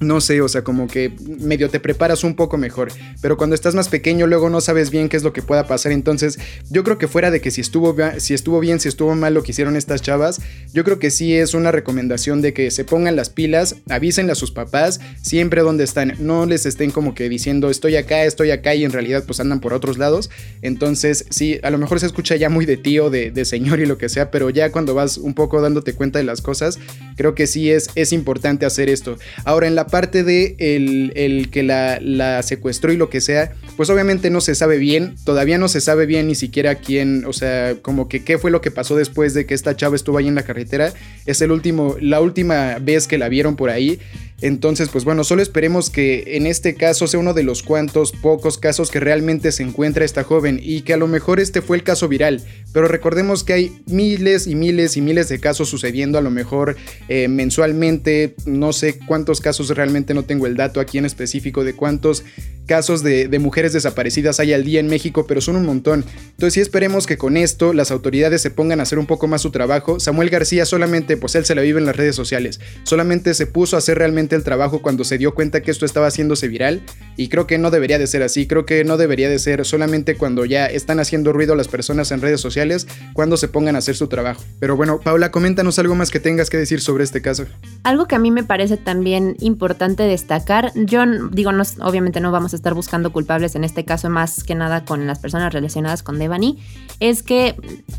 no 0.00 0.20
sé, 0.20 0.40
o 0.40 0.48
sea, 0.48 0.62
como 0.62 0.86
que 0.86 1.12
medio 1.40 1.68
te 1.70 1.80
preparas 1.80 2.24
un 2.24 2.36
poco 2.36 2.56
mejor, 2.56 2.92
pero 3.20 3.36
cuando 3.36 3.54
estás 3.54 3.74
más 3.74 3.88
pequeño 3.88 4.26
luego 4.26 4.50
no 4.50 4.60
sabes 4.60 4.90
bien 4.90 5.08
qué 5.08 5.16
es 5.16 5.22
lo 5.22 5.32
que 5.32 5.42
pueda 5.42 5.66
pasar, 5.66 5.92
entonces 5.92 6.38
yo 6.70 6.84
creo 6.84 6.98
que 6.98 7.08
fuera 7.08 7.30
de 7.30 7.40
que 7.40 7.50
si 7.50 7.60
estuvo, 7.60 7.96
si 8.18 8.34
estuvo 8.34 8.60
bien, 8.60 8.80
si 8.80 8.88
estuvo 8.88 9.14
mal 9.14 9.34
lo 9.34 9.42
que 9.42 9.50
hicieron 9.50 9.76
estas 9.76 10.02
chavas, 10.02 10.40
yo 10.72 10.84
creo 10.84 10.98
que 10.98 11.10
sí 11.10 11.34
es 11.34 11.54
una 11.54 11.72
recomendación 11.72 12.42
de 12.42 12.52
que 12.52 12.70
se 12.70 12.84
pongan 12.84 13.16
las 13.16 13.30
pilas, 13.30 13.76
avísenle 13.88 14.32
a 14.32 14.36
sus 14.36 14.52
papás 14.52 15.00
siempre 15.22 15.62
donde 15.62 15.84
están, 15.84 16.14
no 16.20 16.46
les 16.46 16.66
estén 16.66 16.90
como 16.90 17.14
que 17.14 17.28
diciendo 17.28 17.70
estoy 17.70 17.96
acá, 17.96 18.24
estoy 18.24 18.50
acá 18.50 18.74
y 18.74 18.84
en 18.84 18.92
realidad 18.92 19.24
pues 19.26 19.40
andan 19.40 19.60
por 19.60 19.72
otros 19.72 19.98
lados, 19.98 20.30
entonces 20.62 21.26
sí, 21.30 21.58
a 21.62 21.70
lo 21.70 21.78
mejor 21.78 21.98
se 22.00 22.06
escucha 22.06 22.36
ya 22.36 22.48
muy 22.48 22.66
de 22.66 22.76
tío, 22.76 23.10
de, 23.10 23.30
de 23.30 23.44
señor 23.44 23.80
y 23.80 23.86
lo 23.86 23.98
que 23.98 24.08
sea, 24.08 24.30
pero 24.30 24.50
ya 24.50 24.70
cuando 24.70 24.94
vas 24.94 25.18
un 25.18 25.34
poco 25.34 25.60
dándote 25.60 25.94
cuenta 25.94 26.18
de 26.18 26.24
las 26.24 26.40
cosas, 26.40 26.78
creo 27.16 27.34
que 27.34 27.46
sí 27.46 27.70
es, 27.70 27.90
es 27.94 28.12
importante 28.12 28.64
hacer 28.64 28.88
esto. 28.88 29.18
Ahora 29.44 29.66
en 29.66 29.74
la 29.74 29.87
aparte 29.88 30.22
de 30.22 30.54
el, 30.58 31.48
que 31.50 31.62
la, 31.62 31.98
la, 32.00 32.42
secuestró 32.42 32.92
y 32.92 32.96
lo 32.96 33.08
que 33.08 33.22
sea, 33.22 33.52
pues 33.76 33.88
obviamente 33.88 34.28
no 34.28 34.42
se 34.42 34.54
sabe 34.54 34.76
bien, 34.76 35.16
todavía 35.24 35.56
no 35.56 35.68
se 35.68 35.80
sabe 35.80 36.04
bien 36.04 36.26
ni 36.26 36.34
siquiera 36.34 36.74
quién, 36.74 37.24
o 37.24 37.32
sea, 37.32 37.76
como 37.80 38.06
que 38.06 38.22
qué 38.22 38.36
fue 38.36 38.50
lo 38.50 38.60
que 38.60 38.70
pasó 38.70 38.96
después 38.96 39.32
de 39.32 39.46
que 39.46 39.54
esta 39.54 39.76
chava 39.76 39.96
estuvo 39.96 40.18
ahí 40.18 40.28
en 40.28 40.34
la 40.34 40.42
carretera. 40.42 40.92
Es 41.24 41.40
el 41.40 41.52
último, 41.52 41.96
la 42.00 42.20
última 42.20 42.78
vez 42.78 43.08
que 43.08 43.16
la 43.16 43.28
vieron 43.30 43.56
por 43.56 43.70
ahí. 43.70 43.98
Entonces, 44.40 44.88
pues 44.88 45.04
bueno, 45.04 45.24
solo 45.24 45.42
esperemos 45.42 45.90
que 45.90 46.36
en 46.36 46.46
este 46.46 46.74
caso 46.74 47.08
sea 47.08 47.18
uno 47.18 47.34
de 47.34 47.42
los 47.42 47.64
cuantos 47.64 48.12
pocos 48.12 48.56
casos 48.56 48.90
que 48.90 49.00
realmente 49.00 49.50
se 49.50 49.64
encuentra 49.64 50.04
esta 50.04 50.22
joven 50.22 50.60
y 50.62 50.82
que 50.82 50.94
a 50.94 50.96
lo 50.96 51.08
mejor 51.08 51.40
este 51.40 51.60
fue 51.60 51.76
el 51.76 51.82
caso 51.82 52.06
viral, 52.06 52.44
pero 52.72 52.86
recordemos 52.86 53.42
que 53.42 53.52
hay 53.54 53.82
miles 53.86 54.46
y 54.46 54.54
miles 54.54 54.96
y 54.96 55.00
miles 55.00 55.28
de 55.28 55.40
casos 55.40 55.68
sucediendo 55.68 56.18
a 56.18 56.20
lo 56.20 56.30
mejor 56.30 56.76
eh, 57.08 57.26
mensualmente, 57.26 58.36
no 58.46 58.72
sé 58.72 59.00
cuántos 59.06 59.40
casos 59.40 59.74
realmente 59.78 60.12
no 60.12 60.24
tengo 60.24 60.46
el 60.46 60.56
dato 60.56 60.80
aquí 60.80 60.98
en 60.98 61.06
específico 61.06 61.64
de 61.64 61.74
cuántos 61.74 62.24
casos 62.68 63.02
de, 63.02 63.36
mujeres 63.40 63.72
desaparecidas 63.72 64.38
hay 64.38 64.52
al 64.52 64.62
día 64.62 64.78
en 64.78 64.86
México, 64.86 65.26
pero 65.26 65.40
son 65.40 65.56
un 65.56 65.66
montón. 65.66 66.04
Entonces 66.30 66.54
sí 66.54 66.60
esperemos 66.60 67.06
que 67.06 67.18
con 67.18 67.36
esto 67.36 67.72
las 67.72 67.90
autoridades 67.90 68.42
se 68.42 68.50
pongan 68.50 68.78
a 68.78 68.84
hacer 68.84 68.98
un 68.98 69.06
poco 69.06 69.26
más 69.26 69.42
su 69.42 69.50
trabajo. 69.50 69.98
Samuel 69.98 70.30
García 70.30 70.66
solamente, 70.66 71.16
pues 71.16 71.34
él 71.34 71.44
se 71.44 71.54
la 71.54 71.62
vive 71.62 71.80
en 71.80 71.86
las 71.86 71.96
redes 71.96 72.14
sociales, 72.14 72.60
solamente 72.84 73.34
se 73.34 73.46
puso 73.46 73.74
a 73.74 73.78
hacer 73.78 73.98
realmente 73.98 74.36
el 74.36 74.44
trabajo 74.44 74.82
cuando 74.82 75.02
se 75.02 75.18
dio 75.18 75.34
cuenta 75.34 75.62
que 75.62 75.70
esto 75.70 75.86
estaba 75.86 76.06
haciéndose 76.06 76.46
viral 76.46 76.82
y 77.16 77.28
creo 77.28 77.46
que 77.46 77.58
no 77.58 77.70
debería 77.70 77.98
de 77.98 78.06
ser 78.06 78.22
así, 78.22 78.46
creo 78.46 78.66
que 78.66 78.84
no 78.84 78.96
debería 78.96 79.28
de 79.28 79.38
ser 79.38 79.64
solamente 79.64 80.16
cuando 80.16 80.44
ya 80.44 80.66
están 80.66 81.00
haciendo 81.00 81.32
ruido 81.32 81.56
las 81.56 81.68
personas 81.68 82.12
en 82.12 82.20
redes 82.20 82.40
sociales, 82.40 82.86
cuando 83.14 83.36
se 83.36 83.48
pongan 83.48 83.74
a 83.76 83.78
hacer 83.78 83.96
su 83.96 84.08
trabajo. 84.08 84.44
Pero 84.60 84.76
bueno, 84.76 85.00
Paula, 85.00 85.30
coméntanos 85.30 85.78
algo 85.78 85.94
más 85.94 86.10
que 86.10 86.20
tengas 86.20 86.50
que 86.50 86.58
decir 86.58 86.80
sobre 86.82 87.04
este 87.04 87.22
caso. 87.22 87.46
Algo 87.82 88.06
que 88.06 88.14
a 88.14 88.18
mí 88.18 88.30
me 88.30 88.44
parece 88.44 88.76
también 88.76 89.36
importante 89.40 90.02
destacar, 90.02 90.72
yo 90.74 91.04
digo, 91.32 91.52
no, 91.52 91.62
obviamente 91.80 92.20
no 92.20 92.30
vamos 92.30 92.52
a 92.52 92.57
estar 92.58 92.74
buscando 92.74 93.12
culpables 93.12 93.54
en 93.54 93.64
este 93.64 93.84
caso, 93.84 94.10
más 94.10 94.44
que 94.44 94.54
nada 94.54 94.84
con 94.84 95.06
las 95.06 95.18
personas 95.18 95.52
relacionadas 95.52 96.02
con 96.02 96.18
Devani, 96.18 96.58
es 97.00 97.22
que 97.22 97.56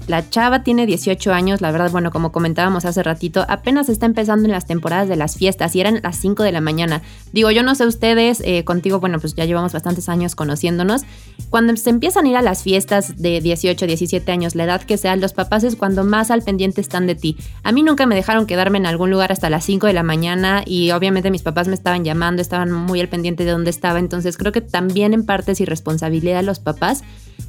la 0.07 0.29
chava 0.29 0.63
tiene 0.63 0.85
18 0.85 1.33
años, 1.33 1.61
la 1.61 1.71
verdad, 1.71 1.91
bueno, 1.91 2.11
como 2.11 2.31
comentábamos 2.31 2.85
hace 2.85 3.01
ratito, 3.03 3.45
apenas 3.47 3.89
está 3.89 4.05
empezando 4.05 4.45
en 4.45 4.51
las 4.51 4.67
temporadas 4.67 5.07
de 5.07 5.15
las 5.15 5.37
fiestas 5.37 5.75
y 5.75 5.81
eran 5.81 5.99
las 6.03 6.17
5 6.17 6.43
de 6.43 6.51
la 6.51 6.61
mañana. 6.61 7.01
Digo, 7.31 7.51
yo 7.51 7.63
no 7.63 7.75
sé 7.75 7.85
ustedes, 7.85 8.41
eh, 8.45 8.63
contigo, 8.63 8.99
bueno, 8.99 9.19
pues 9.19 9.35
ya 9.35 9.45
llevamos 9.45 9.73
bastantes 9.73 10.09
años 10.09 10.35
conociéndonos. 10.35 11.03
Cuando 11.49 11.75
se 11.77 11.89
empiezan 11.89 12.25
a 12.25 12.29
ir 12.29 12.37
a 12.37 12.41
las 12.41 12.63
fiestas 12.63 13.17
de 13.17 13.41
18, 13.41 13.87
17 13.87 14.31
años, 14.31 14.55
la 14.55 14.65
edad 14.65 14.81
que 14.81 14.97
sea, 14.97 15.15
los 15.15 15.33
papás 15.33 15.63
es 15.63 15.75
cuando 15.75 16.03
más 16.03 16.31
al 16.31 16.41
pendiente 16.43 16.81
están 16.81 17.07
de 17.07 17.15
ti. 17.15 17.37
A 17.63 17.71
mí 17.71 17.83
nunca 17.83 18.05
me 18.05 18.15
dejaron 18.15 18.45
quedarme 18.45 18.77
en 18.77 18.85
algún 18.85 19.09
lugar 19.09 19.31
hasta 19.31 19.49
las 19.49 19.63
5 19.65 19.87
de 19.87 19.93
la 19.93 20.03
mañana 20.03 20.63
y 20.65 20.91
obviamente 20.91 21.31
mis 21.31 21.41
papás 21.41 21.67
me 21.67 21.73
estaban 21.73 22.03
llamando, 22.03 22.41
estaban 22.41 22.71
muy 22.71 22.99
al 22.99 23.09
pendiente 23.09 23.45
de 23.45 23.51
dónde 23.51 23.69
estaba, 23.69 23.99
entonces 23.99 24.37
creo 24.37 24.48
que 24.51 24.61
también 24.61 25.13
en 25.13 25.25
parte 25.25 25.51
es 25.51 25.61
irresponsabilidad 25.61 26.37
de 26.37 26.43
los 26.43 26.59
papás, 26.59 27.03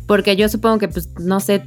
porque 0.06 0.36
yo 0.36 0.48
supongo 0.48 0.78
que, 0.78 0.88
pues, 0.88 1.08
no 1.18 1.40
sé, 1.40 1.64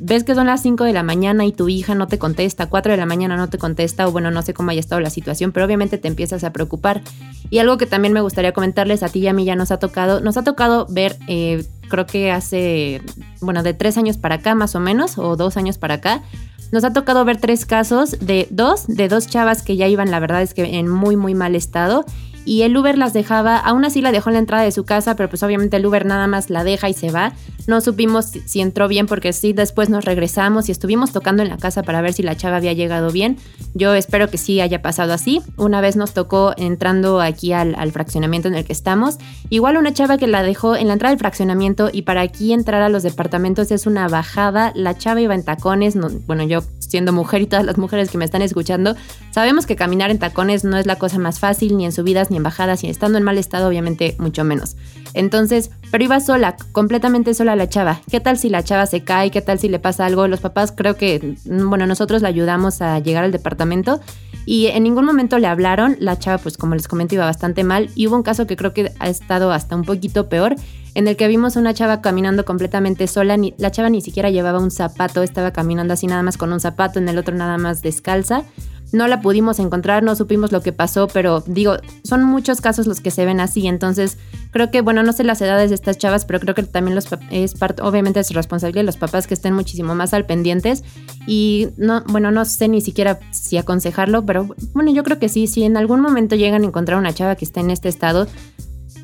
ves 0.00 0.24
que 0.24 0.34
son 0.34 0.46
las 0.46 0.62
5 0.62 0.84
de 0.84 0.92
la 0.92 1.02
mañana 1.02 1.44
y 1.44 1.52
tu 1.52 1.68
hija 1.68 1.94
no 1.94 2.08
te 2.08 2.18
contesta, 2.18 2.66
4 2.66 2.92
de 2.92 2.98
la 2.98 3.06
mañana 3.06 3.36
no 3.36 3.48
te 3.48 3.58
contesta, 3.58 4.06
o 4.08 4.12
bueno, 4.12 4.30
no 4.30 4.42
sé 4.42 4.54
cómo 4.54 4.70
haya 4.70 4.80
estado 4.80 5.00
la 5.00 5.10
situación, 5.10 5.52
pero 5.52 5.66
obviamente 5.66 5.98
te 5.98 6.08
empiezas 6.08 6.44
a 6.44 6.52
preocupar. 6.52 7.02
Y 7.50 7.58
algo 7.58 7.78
que 7.78 7.86
también 7.86 8.12
me 8.12 8.20
gustaría 8.20 8.52
comentarles 8.52 9.02
a 9.02 9.08
ti 9.08 9.20
y 9.20 9.28
a 9.28 9.32
mí 9.32 9.44
ya 9.44 9.56
nos 9.56 9.70
ha 9.70 9.78
tocado, 9.78 10.20
nos 10.20 10.36
ha 10.36 10.44
tocado 10.44 10.86
ver, 10.88 11.16
eh, 11.28 11.64
creo 11.88 12.06
que 12.06 12.30
hace, 12.30 13.02
bueno, 13.40 13.62
de 13.62 13.74
tres 13.74 13.96
años 13.96 14.18
para 14.18 14.36
acá 14.36 14.54
más 14.54 14.74
o 14.74 14.80
menos, 14.80 15.18
o 15.18 15.36
dos 15.36 15.56
años 15.56 15.78
para 15.78 15.94
acá, 15.94 16.22
nos 16.70 16.84
ha 16.84 16.92
tocado 16.92 17.24
ver 17.24 17.38
tres 17.38 17.64
casos 17.64 18.18
de 18.20 18.46
dos, 18.50 18.86
de 18.86 19.08
dos 19.08 19.26
chavas 19.26 19.62
que 19.62 19.76
ya 19.76 19.86
iban, 19.88 20.10
la 20.10 20.20
verdad 20.20 20.42
es 20.42 20.52
que 20.52 20.78
en 20.78 20.88
muy, 20.88 21.16
muy 21.16 21.34
mal 21.34 21.54
estado 21.54 22.04
y 22.44 22.62
el 22.62 22.76
Uber 22.76 22.96
las 22.96 23.12
dejaba, 23.12 23.56
aún 23.56 23.84
así 23.84 24.00
la 24.00 24.12
dejó 24.12 24.30
en 24.30 24.34
la 24.34 24.40
entrada 24.40 24.62
de 24.62 24.72
su 24.72 24.84
casa, 24.84 25.16
pero 25.16 25.28
pues 25.28 25.42
obviamente 25.42 25.76
el 25.76 25.86
Uber 25.86 26.06
nada 26.06 26.26
más 26.26 26.50
la 26.50 26.64
deja 26.64 26.88
y 26.88 26.94
se 26.94 27.10
va. 27.10 27.32
No 27.66 27.82
supimos 27.82 28.30
si 28.46 28.60
entró 28.60 28.88
bien 28.88 29.06
porque 29.06 29.34
sí, 29.34 29.52
después 29.52 29.90
nos 29.90 30.06
regresamos 30.06 30.68
y 30.68 30.72
estuvimos 30.72 31.12
tocando 31.12 31.42
en 31.42 31.50
la 31.50 31.58
casa 31.58 31.82
para 31.82 32.00
ver 32.00 32.14
si 32.14 32.22
la 32.22 32.34
chava 32.34 32.56
había 32.56 32.72
llegado 32.72 33.10
bien. 33.10 33.36
Yo 33.74 33.92
espero 33.92 34.30
que 34.30 34.38
sí 34.38 34.60
haya 34.62 34.80
pasado 34.80 35.12
así. 35.12 35.42
Una 35.58 35.82
vez 35.82 35.94
nos 35.94 36.14
tocó 36.14 36.54
entrando 36.56 37.20
aquí 37.20 37.52
al, 37.52 37.92
fraccionamiento 37.92 38.48
en 38.48 38.54
el 38.54 38.64
que 38.64 38.72
estamos. 38.72 39.18
Igual 39.50 39.76
una 39.76 39.92
chava 39.92 40.16
que 40.16 40.26
la 40.26 40.42
dejó 40.42 40.76
en 40.76 40.86
la 40.86 40.94
entrada 40.94 41.10
del 41.10 41.18
fraccionamiento 41.18 41.90
y 41.92 42.02
para 42.02 42.22
aquí 42.22 42.54
entrar 42.54 42.80
a 42.80 42.88
los 42.88 43.02
departamentos 43.02 43.70
es 43.70 43.86
una 43.86 44.08
bajada. 44.08 44.72
La 44.74 44.96
chava 44.96 45.20
iba 45.20 45.34
en 45.34 45.44
tacones, 45.44 45.94
bueno, 46.26 46.44
yo 46.44 46.62
siendo 46.88 47.12
mujer 47.12 47.42
y 47.42 47.46
todas 47.46 47.64
las 47.64 47.78
mujeres 47.78 48.10
que 48.10 48.18
me 48.18 48.24
están 48.24 48.42
escuchando, 48.42 48.96
sabemos 49.30 49.66
que 49.66 49.76
caminar 49.76 50.10
en 50.10 50.18
tacones 50.18 50.64
no 50.64 50.76
es 50.76 50.86
la 50.86 50.96
cosa 50.96 51.18
más 51.18 51.38
fácil, 51.38 51.76
ni 51.76 51.84
en 51.84 51.92
subidas 51.92 52.30
ni 52.30 52.38
embajadas 52.38 52.82
y 52.82 52.88
estando 52.88 53.18
en 53.18 53.24
mal 53.24 53.38
estado 53.38 53.68
obviamente 53.68 54.16
mucho 54.18 54.42
menos. 54.42 54.76
Entonces, 55.18 55.72
pero 55.90 56.04
iba 56.04 56.20
sola, 56.20 56.54
completamente 56.70 57.34
sola 57.34 57.56
la 57.56 57.68
chava. 57.68 58.00
¿Qué 58.08 58.20
tal 58.20 58.38
si 58.38 58.48
la 58.48 58.62
chava 58.62 58.86
se 58.86 59.02
cae? 59.02 59.32
¿Qué 59.32 59.42
tal 59.42 59.58
si 59.58 59.68
le 59.68 59.80
pasa 59.80 60.06
algo? 60.06 60.28
Los 60.28 60.38
papás 60.38 60.70
creo 60.70 60.96
que, 60.96 61.36
mm, 61.44 61.68
bueno, 61.68 61.88
nosotros 61.88 62.22
la 62.22 62.28
ayudamos 62.28 62.80
a 62.82 63.00
llegar 63.00 63.24
al 63.24 63.32
departamento 63.32 64.00
y 64.46 64.68
en 64.68 64.84
ningún 64.84 65.04
momento 65.04 65.40
le 65.40 65.48
hablaron. 65.48 65.96
La 65.98 66.20
chava, 66.20 66.38
pues 66.38 66.56
como 66.56 66.76
les 66.76 66.86
comenté, 66.86 67.16
iba 67.16 67.24
bastante 67.24 67.64
mal 67.64 67.90
y 67.96 68.06
hubo 68.06 68.14
un 68.14 68.22
caso 68.22 68.46
que 68.46 68.54
creo 68.54 68.72
que 68.72 68.92
ha 69.00 69.08
estado 69.08 69.50
hasta 69.50 69.74
un 69.74 69.82
poquito 69.82 70.28
peor 70.28 70.54
en 70.94 71.08
el 71.08 71.16
que 71.16 71.26
vimos 71.26 71.56
a 71.56 71.60
una 71.60 71.74
chava 71.74 72.00
caminando 72.00 72.44
completamente 72.44 73.08
sola, 73.08 73.36
ni, 73.36 73.54
la 73.58 73.72
chava 73.72 73.90
ni 73.90 74.00
siquiera 74.00 74.30
llevaba 74.30 74.60
un 74.60 74.70
zapato, 74.70 75.24
estaba 75.24 75.50
caminando 75.52 75.94
así 75.94 76.06
nada 76.06 76.22
más 76.22 76.36
con 76.36 76.52
un 76.52 76.60
zapato, 76.60 77.00
en 77.00 77.08
el 77.08 77.18
otro 77.18 77.34
nada 77.34 77.58
más 77.58 77.82
descalza. 77.82 78.44
No 78.92 79.06
la 79.06 79.20
pudimos 79.20 79.58
encontrar, 79.58 80.02
no 80.02 80.16
supimos 80.16 80.50
lo 80.50 80.62
que 80.62 80.72
pasó, 80.72 81.08
pero 81.08 81.42
digo, 81.46 81.76
son 82.04 82.24
muchos 82.24 82.60
casos 82.60 82.86
los 82.86 83.00
que 83.00 83.10
se 83.10 83.26
ven 83.26 83.40
así, 83.40 83.66
entonces 83.66 84.16
creo 84.50 84.70
que, 84.70 84.80
bueno, 84.80 85.02
no 85.02 85.12
sé 85.12 85.24
las 85.24 85.42
edades 85.42 85.68
de 85.68 85.74
estas 85.74 85.98
chavas, 85.98 86.24
pero 86.24 86.40
creo 86.40 86.54
que 86.54 86.62
también 86.62 86.94
los 86.94 87.06
es 87.30 87.54
parte, 87.54 87.82
obviamente 87.82 88.20
es 88.20 88.30
responsabilidad 88.30 88.80
de 88.80 88.86
los 88.86 88.96
papás 88.96 89.26
que 89.26 89.34
estén 89.34 89.52
muchísimo 89.52 89.94
más 89.94 90.14
al 90.14 90.24
pendientes 90.24 90.84
y 91.26 91.68
no, 91.76 92.02
bueno, 92.06 92.30
no 92.30 92.44
sé 92.44 92.68
ni 92.68 92.80
siquiera 92.80 93.20
si 93.30 93.58
aconsejarlo, 93.58 94.24
pero 94.24 94.48
bueno, 94.72 94.90
yo 94.92 95.04
creo 95.04 95.18
que 95.18 95.28
sí, 95.28 95.46
si 95.46 95.64
en 95.64 95.76
algún 95.76 96.00
momento 96.00 96.36
llegan 96.36 96.62
a 96.62 96.66
encontrar 96.66 96.98
una 96.98 97.12
chava 97.12 97.36
que 97.36 97.44
esté 97.44 97.60
en 97.60 97.70
este 97.70 97.88
estado, 97.88 98.26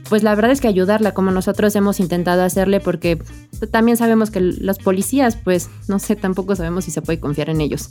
pues 0.08 0.22
la 0.22 0.34
verdad 0.34 0.50
es 0.50 0.60
que 0.60 0.68
ayudarla 0.68 1.12
como 1.12 1.30
nosotros 1.30 1.74
hemos 1.76 2.00
intentado 2.00 2.42
hacerle 2.42 2.80
porque 2.80 3.18
también 3.70 3.96
sabemos 3.96 4.30
que 4.30 4.40
los 4.40 4.78
policías, 4.78 5.36
pues 5.36 5.70
no 5.88 5.98
sé, 5.98 6.16
tampoco 6.16 6.56
sabemos 6.56 6.84
si 6.84 6.90
se 6.90 7.02
puede 7.02 7.20
confiar 7.20 7.50
en 7.50 7.60
ellos. 7.60 7.90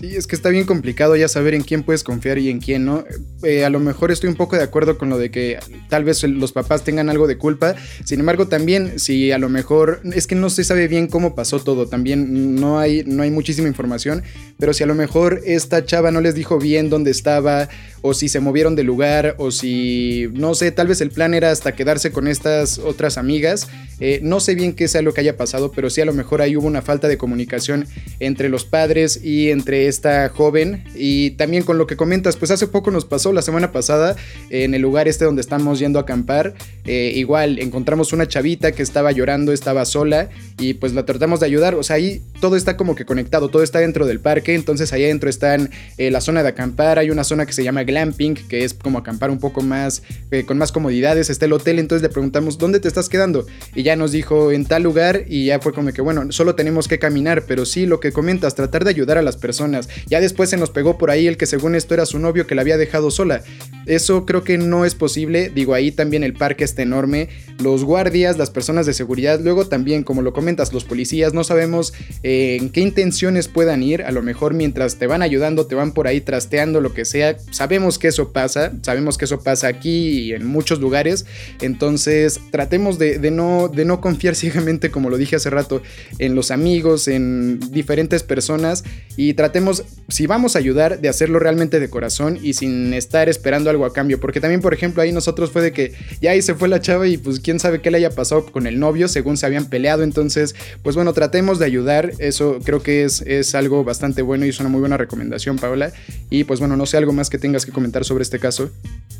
Sí, 0.00 0.16
es 0.16 0.26
que 0.26 0.34
está 0.34 0.48
bien 0.48 0.64
complicado 0.64 1.14
ya 1.14 1.28
saber 1.28 1.52
en 1.52 1.62
quién 1.62 1.82
puedes 1.82 2.02
confiar 2.04 2.38
y 2.38 2.48
en 2.48 2.58
quién 2.58 2.86
no. 2.86 3.04
Eh, 3.42 3.66
a 3.66 3.70
lo 3.70 3.80
mejor 3.80 4.10
estoy 4.10 4.30
un 4.30 4.34
poco 4.34 4.56
de 4.56 4.62
acuerdo 4.62 4.96
con 4.96 5.10
lo 5.10 5.18
de 5.18 5.30
que 5.30 5.58
tal 5.90 6.04
vez 6.04 6.22
los 6.22 6.52
papás 6.52 6.84
tengan 6.84 7.10
algo 7.10 7.26
de 7.26 7.36
culpa. 7.36 7.74
Sin 8.06 8.18
embargo, 8.18 8.48
también 8.48 8.98
si 8.98 9.30
a 9.30 9.36
lo 9.36 9.50
mejor 9.50 10.00
es 10.14 10.26
que 10.26 10.34
no 10.34 10.48
se 10.48 10.64
sabe 10.64 10.88
bien 10.88 11.06
cómo 11.06 11.34
pasó 11.34 11.60
todo, 11.60 11.86
también 11.86 12.54
no 12.54 12.78
hay, 12.78 13.04
no 13.04 13.24
hay 13.24 13.30
muchísima 13.30 13.68
información, 13.68 14.22
pero 14.58 14.72
si 14.72 14.84
a 14.84 14.86
lo 14.86 14.94
mejor 14.94 15.42
esta 15.44 15.84
chava 15.84 16.10
no 16.10 16.22
les 16.22 16.34
dijo 16.34 16.58
bien 16.58 16.88
dónde 16.88 17.10
estaba 17.10 17.68
o 18.02 18.14
si 18.14 18.28
se 18.28 18.40
movieron 18.40 18.76
de 18.76 18.84
lugar 18.84 19.34
o 19.38 19.50
si, 19.50 20.28
no 20.32 20.54
sé, 20.54 20.70
tal 20.72 20.86
vez 20.86 21.00
el 21.00 21.10
plan 21.10 21.34
era 21.34 21.50
hasta 21.50 21.72
quedarse 21.72 22.12
con 22.12 22.28
estas 22.28 22.78
otras 22.78 23.18
amigas. 23.18 23.68
Eh, 24.00 24.20
no 24.22 24.40
sé 24.40 24.54
bien 24.54 24.72
qué 24.72 24.88
sea 24.88 25.02
lo 25.02 25.12
que 25.12 25.20
haya 25.20 25.36
pasado, 25.36 25.72
pero 25.72 25.90
sí 25.90 26.00
a 26.00 26.06
lo 26.06 26.14
mejor 26.14 26.40
ahí 26.40 26.56
hubo 26.56 26.66
una 26.66 26.82
falta 26.82 27.08
de 27.08 27.18
comunicación 27.18 27.86
entre 28.18 28.48
los 28.48 28.64
padres 28.64 29.22
y 29.22 29.50
entre 29.50 29.88
esta 29.88 30.28
joven. 30.30 30.84
Y 30.94 31.32
también 31.32 31.62
con 31.62 31.78
lo 31.78 31.86
que 31.86 31.96
comentas, 31.96 32.36
pues 32.36 32.50
hace 32.50 32.66
poco 32.66 32.90
nos 32.90 33.04
pasó 33.04 33.32
la 33.32 33.42
semana 33.42 33.72
pasada 33.72 34.16
en 34.48 34.74
el 34.74 34.82
lugar 34.82 35.08
este 35.08 35.24
donde 35.24 35.42
estamos 35.42 35.78
yendo 35.78 35.98
a 35.98 36.02
acampar. 36.02 36.54
Eh, 36.86 37.12
igual 37.14 37.58
encontramos 37.58 38.12
una 38.12 38.26
chavita 38.26 38.72
que 38.72 38.82
estaba 38.82 39.12
llorando, 39.12 39.52
estaba 39.52 39.84
sola 39.84 40.30
y 40.58 40.74
pues 40.74 40.94
la 40.94 41.04
tratamos 41.04 41.40
de 41.40 41.46
ayudar. 41.46 41.74
O 41.74 41.82
sea, 41.82 41.96
ahí 41.96 42.22
todo 42.40 42.56
está 42.56 42.76
como 42.76 42.94
que 42.94 43.04
conectado, 43.04 43.48
todo 43.48 43.62
está 43.62 43.80
dentro 43.80 44.06
del 44.06 44.20
parque. 44.20 44.54
Entonces 44.54 44.92
ahí 44.92 45.04
adentro 45.04 45.28
están 45.28 45.70
eh, 45.98 46.10
la 46.10 46.20
zona 46.20 46.42
de 46.42 46.48
acampar, 46.48 46.98
hay 46.98 47.10
una 47.10 47.24
zona 47.24 47.44
que 47.44 47.52
se 47.52 47.64
llama 47.64 47.82
glamping, 47.90 48.34
que 48.34 48.64
es 48.64 48.74
como 48.74 48.98
acampar 48.98 49.30
un 49.30 49.38
poco 49.38 49.62
más, 49.62 50.02
eh, 50.30 50.44
con 50.44 50.58
más 50.58 50.72
comodidades. 50.72 51.30
Está 51.30 51.46
el 51.46 51.52
hotel, 51.52 51.78
entonces 51.78 52.02
le 52.02 52.08
preguntamos, 52.08 52.58
¿dónde 52.58 52.80
te 52.80 52.88
estás 52.88 53.08
quedando? 53.08 53.46
Y 53.74 53.82
ya 53.82 53.96
nos 53.96 54.12
dijo, 54.12 54.52
en 54.52 54.64
tal 54.64 54.82
lugar, 54.82 55.24
y 55.28 55.46
ya 55.46 55.60
fue 55.60 55.72
como 55.72 55.92
que, 55.92 56.02
bueno, 56.02 56.32
solo 56.32 56.54
tenemos 56.54 56.88
que 56.88 56.98
caminar, 56.98 57.44
pero 57.46 57.66
sí, 57.66 57.86
lo 57.86 58.00
que 58.00 58.12
comentas, 58.12 58.54
tratar 58.54 58.84
de 58.84 58.90
ayudar 58.90 59.18
a 59.18 59.22
las 59.22 59.36
personas. 59.36 59.88
Ya 60.06 60.20
después 60.20 60.50
se 60.50 60.56
nos 60.56 60.70
pegó 60.70 60.98
por 60.98 61.10
ahí 61.10 61.26
el 61.26 61.36
que 61.36 61.46
según 61.46 61.74
esto 61.74 61.94
era 61.94 62.06
su 62.06 62.18
novio 62.18 62.46
que 62.46 62.54
la 62.54 62.62
había 62.62 62.76
dejado 62.76 63.10
sola. 63.10 63.42
Eso 63.86 64.26
creo 64.26 64.44
que 64.44 64.58
no 64.58 64.84
es 64.84 64.94
posible, 64.94 65.50
digo, 65.54 65.74
ahí 65.74 65.90
también 65.90 66.22
el 66.22 66.34
parque 66.34 66.64
está 66.64 66.82
enorme, 66.82 67.28
los 67.58 67.84
guardias, 67.84 68.38
las 68.38 68.50
personas 68.50 68.86
de 68.86 68.94
seguridad, 68.94 69.40
luego 69.42 69.66
también, 69.66 70.02
como 70.02 70.22
lo 70.22 70.32
comentas, 70.32 70.72
los 70.72 70.84
policías, 70.84 71.34
no 71.34 71.44
sabemos 71.44 71.92
eh, 72.22 72.58
en 72.60 72.70
qué 72.70 72.80
intenciones 72.80 73.48
puedan 73.48 73.82
ir, 73.82 74.02
a 74.02 74.12
lo 74.12 74.22
mejor 74.22 74.54
mientras 74.54 74.96
te 74.96 75.06
van 75.06 75.22
ayudando, 75.22 75.66
te 75.66 75.74
van 75.74 75.92
por 75.92 76.06
ahí 76.06 76.20
trasteando, 76.20 76.80
lo 76.80 76.92
que 76.92 77.04
sea, 77.04 77.36
sabemos 77.50 77.98
que 77.98 78.08
eso 78.08 78.32
pasa, 78.32 78.72
sabemos 78.82 79.18
que 79.18 79.24
eso 79.24 79.42
pasa 79.42 79.68
aquí 79.68 80.08
y 80.08 80.32
en 80.32 80.46
muchos 80.46 80.80
lugares, 80.80 81.26
entonces 81.60 82.40
tratemos 82.50 82.98
de, 82.98 83.30
no, 83.30 83.68
de 83.68 83.84
no 83.84 84.00
confiar 84.00 84.34
ciegamente, 84.36 84.90
como 84.90 85.10
lo 85.10 85.16
dije 85.16 85.36
hace 85.36 85.50
rato, 85.50 85.82
en 86.18 86.34
los 86.34 86.50
amigos, 86.50 87.08
en 87.08 87.60
diferentes 87.70 88.22
personas. 88.22 88.84
Y 89.16 89.34
tratemos, 89.34 89.84
si 90.08 90.26
vamos 90.26 90.56
a 90.56 90.58
ayudar, 90.58 91.00
de 91.00 91.08
hacerlo 91.08 91.38
realmente 91.38 91.80
de 91.80 91.90
corazón 91.90 92.38
y 92.40 92.54
sin 92.54 92.94
estar 92.94 93.28
esperando 93.28 93.69
algo 93.70 93.84
a 93.84 93.92
cambio, 93.92 94.20
porque 94.20 94.40
también, 94.40 94.60
por 94.60 94.74
ejemplo, 94.74 95.02
ahí 95.02 95.12
nosotros 95.12 95.50
fue 95.50 95.62
de 95.62 95.72
que 95.72 95.92
ya 96.20 96.32
ahí 96.32 96.42
se 96.42 96.54
fue 96.54 96.68
la 96.68 96.80
chava 96.80 97.06
y 97.06 97.16
pues 97.16 97.40
quién 97.40 97.58
sabe 97.58 97.80
qué 97.80 97.90
le 97.90 97.98
haya 97.98 98.10
pasado 98.10 98.46
con 98.46 98.66
el 98.66 98.78
novio, 98.78 99.08
según 99.08 99.36
se 99.36 99.46
habían 99.46 99.66
peleado, 99.66 100.02
entonces, 100.02 100.54
pues 100.82 100.96
bueno, 100.96 101.12
tratemos 101.12 101.58
de 101.58 101.66
ayudar, 101.66 102.12
eso 102.18 102.58
creo 102.64 102.82
que 102.82 103.04
es, 103.04 103.22
es 103.22 103.54
algo 103.54 103.84
bastante 103.84 104.22
bueno 104.22 104.46
y 104.46 104.50
es 104.50 104.60
una 104.60 104.68
muy 104.68 104.80
buena 104.80 104.96
recomendación, 104.96 105.56
Paola, 105.56 105.92
y 106.28 106.44
pues 106.44 106.60
bueno, 106.60 106.76
no 106.76 106.86
sé, 106.86 106.96
algo 106.96 107.12
más 107.12 107.30
que 107.30 107.38
tengas 107.38 107.66
que 107.66 107.72
comentar 107.72 108.04
sobre 108.04 108.22
este 108.22 108.38
caso. 108.38 108.70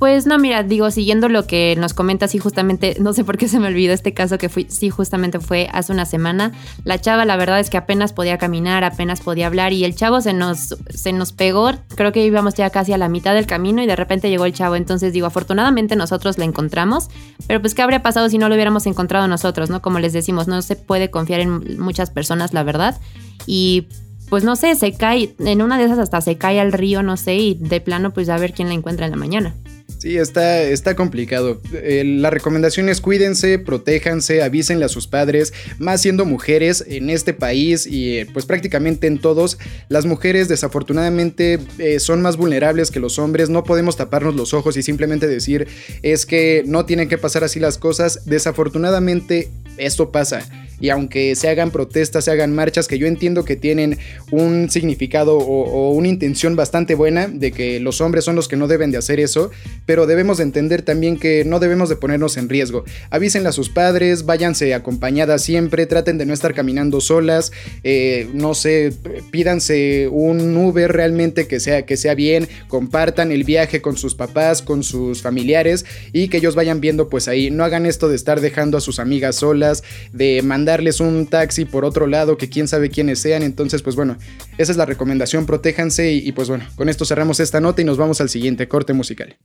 Pues 0.00 0.24
no, 0.24 0.38
mira, 0.38 0.62
digo, 0.62 0.90
siguiendo 0.90 1.28
lo 1.28 1.46
que 1.46 1.76
nos 1.78 1.92
comentas, 1.92 2.34
y 2.34 2.38
justamente, 2.38 2.96
no 3.00 3.12
sé 3.12 3.22
por 3.22 3.36
qué 3.36 3.48
se 3.48 3.60
me 3.60 3.66
olvidó 3.66 3.92
este 3.92 4.14
caso 4.14 4.38
que 4.38 4.48
fui, 4.48 4.66
sí, 4.70 4.88
justamente 4.88 5.40
fue 5.40 5.68
hace 5.72 5.92
una 5.92 6.06
semana. 6.06 6.52
La 6.84 6.98
chava, 6.98 7.26
la 7.26 7.36
verdad 7.36 7.60
es 7.60 7.68
que 7.68 7.76
apenas 7.76 8.14
podía 8.14 8.38
caminar, 8.38 8.82
apenas 8.82 9.20
podía 9.20 9.46
hablar, 9.46 9.74
y 9.74 9.84
el 9.84 9.94
chavo 9.94 10.22
se 10.22 10.32
nos, 10.32 10.74
se 10.88 11.12
nos 11.12 11.32
pegó, 11.32 11.72
creo 11.96 12.12
que 12.12 12.24
íbamos 12.24 12.54
ya 12.54 12.70
casi 12.70 12.94
a 12.94 12.98
la 12.98 13.10
mitad 13.10 13.34
del 13.34 13.46
camino, 13.46 13.82
y 13.82 13.86
de 13.86 13.94
repente 13.94 14.30
llegó 14.30 14.39
el 14.44 14.52
chavo. 14.52 14.76
Entonces, 14.76 15.12
digo, 15.12 15.26
afortunadamente 15.26 15.96
nosotros 15.96 16.38
la 16.38 16.44
encontramos, 16.44 17.08
pero 17.46 17.60
pues, 17.60 17.74
¿qué 17.74 17.82
habría 17.82 18.02
pasado 18.02 18.28
si 18.28 18.38
no 18.38 18.48
lo 18.48 18.54
hubiéramos 18.54 18.86
encontrado 18.86 19.28
nosotros, 19.28 19.70
no? 19.70 19.82
Como 19.82 19.98
les 19.98 20.12
decimos, 20.12 20.48
no 20.48 20.60
se 20.62 20.76
puede 20.76 21.10
confiar 21.10 21.40
en 21.40 21.80
muchas 21.80 22.10
personas, 22.10 22.52
la 22.52 22.62
verdad. 22.62 23.00
Y 23.46 23.88
pues 24.28 24.44
no 24.44 24.54
sé, 24.54 24.76
se 24.76 24.92
cae, 24.92 25.34
en 25.38 25.60
una 25.60 25.76
de 25.76 25.84
esas 25.84 25.98
hasta 25.98 26.20
se 26.20 26.38
cae 26.38 26.60
al 26.60 26.72
río, 26.72 27.02
no 27.02 27.16
sé, 27.16 27.34
y 27.34 27.54
de 27.54 27.80
plano 27.80 28.12
pues 28.12 28.28
a 28.28 28.38
ver 28.38 28.52
quién 28.52 28.68
la 28.68 28.74
encuentra 28.74 29.06
en 29.06 29.10
la 29.10 29.18
mañana. 29.18 29.54
Sí, 30.00 30.16
está, 30.16 30.62
está 30.62 30.96
complicado. 30.96 31.60
Eh, 31.74 32.04
la 32.06 32.30
recomendación 32.30 32.88
es 32.88 33.02
cuídense, 33.02 33.58
protéjanse, 33.58 34.42
avísenle 34.42 34.86
a 34.86 34.88
sus 34.88 35.06
padres, 35.06 35.52
más 35.78 36.00
siendo 36.00 36.24
mujeres 36.24 36.82
en 36.88 37.10
este 37.10 37.34
país 37.34 37.86
y 37.86 38.16
eh, 38.16 38.26
pues 38.32 38.46
prácticamente 38.46 39.08
en 39.08 39.18
todos, 39.18 39.58
las 39.90 40.06
mujeres 40.06 40.48
desafortunadamente 40.48 41.58
eh, 41.76 42.00
son 42.00 42.22
más 42.22 42.38
vulnerables 42.38 42.90
que 42.90 42.98
los 42.98 43.18
hombres, 43.18 43.50
no 43.50 43.62
podemos 43.62 43.98
taparnos 43.98 44.34
los 44.34 44.54
ojos 44.54 44.78
y 44.78 44.82
simplemente 44.82 45.26
decir 45.26 45.68
es 46.00 46.24
que 46.24 46.62
no 46.64 46.86
tienen 46.86 47.10
que 47.10 47.18
pasar 47.18 47.44
así 47.44 47.60
las 47.60 47.76
cosas, 47.76 48.24
desafortunadamente 48.24 49.50
esto 49.76 50.10
pasa 50.10 50.48
y 50.80 50.88
aunque 50.88 51.36
se 51.36 51.48
hagan 51.48 51.70
protestas, 51.70 52.24
se 52.24 52.30
hagan 52.30 52.54
marchas 52.54 52.88
que 52.88 52.98
yo 52.98 53.06
entiendo 53.06 53.44
que 53.44 53.56
tienen 53.56 53.98
un 54.30 54.70
significado 54.70 55.36
o, 55.36 55.90
una 55.92 56.08
intención 56.08 56.56
bastante 56.56 56.94
buena 56.94 57.28
de 57.28 57.52
que 57.52 57.80
los 57.80 58.00
hombres 58.00 58.24
son 58.24 58.34
los 58.34 58.48
que 58.48 58.56
no 58.56 58.66
deben 58.66 58.90
de 58.90 58.98
hacer 58.98 59.20
eso, 59.20 59.50
pero 59.90 60.06
debemos 60.06 60.38
de 60.38 60.44
entender 60.44 60.82
también 60.82 61.18
que 61.18 61.44
no 61.44 61.58
debemos 61.58 61.88
de 61.88 61.96
ponernos 61.96 62.36
en 62.36 62.48
riesgo. 62.48 62.84
Avísenle 63.10 63.48
a 63.48 63.52
sus 63.52 63.70
padres, 63.70 64.24
váyanse 64.24 64.72
acompañadas 64.72 65.42
siempre, 65.42 65.84
traten 65.84 66.16
de 66.16 66.26
no 66.26 66.32
estar 66.32 66.54
caminando 66.54 67.00
solas, 67.00 67.50
eh, 67.82 68.28
no 68.32 68.54
sé, 68.54 68.92
pídanse 69.32 70.06
un 70.06 70.56
Uber 70.56 70.92
realmente 70.92 71.48
que 71.48 71.58
sea, 71.58 71.86
que 71.86 71.96
sea 71.96 72.14
bien, 72.14 72.46
compartan 72.68 73.32
el 73.32 73.42
viaje 73.42 73.82
con 73.82 73.96
sus 73.96 74.14
papás, 74.14 74.62
con 74.62 74.84
sus 74.84 75.22
familiares 75.22 75.84
y 76.12 76.28
que 76.28 76.36
ellos 76.36 76.54
vayan 76.54 76.80
viendo 76.80 77.08
pues 77.08 77.26
ahí, 77.26 77.50
no 77.50 77.64
hagan 77.64 77.84
esto 77.84 78.08
de 78.08 78.14
estar 78.14 78.40
dejando 78.40 78.78
a 78.78 78.80
sus 78.80 79.00
amigas 79.00 79.34
solas, 79.34 79.82
de 80.12 80.40
mandar 80.42 80.70
darles 80.70 81.00
un 81.00 81.26
taxi 81.26 81.64
por 81.64 81.84
otro 81.84 82.06
lado 82.06 82.36
que 82.36 82.48
quién 82.48 82.68
sabe 82.68 82.90
quiénes 82.90 83.18
sean. 83.18 83.42
Entonces, 83.42 83.82
pues 83.82 83.96
bueno, 83.96 84.18
esa 84.56 84.70
es 84.70 84.78
la 84.78 84.86
recomendación, 84.86 85.46
protéjanse 85.46 86.12
y, 86.12 86.30
pues 86.30 86.48
bueno, 86.48 86.64
con 86.76 86.88
esto 86.88 87.04
cerramos 87.04 87.40
esta 87.40 87.60
nota 87.60 87.82
y 87.82 87.84
nos 87.84 87.96
vamos 87.96 88.20
al 88.20 88.28
siguiente 88.28 88.68
corte 88.68 88.92
musical. 88.92 89.36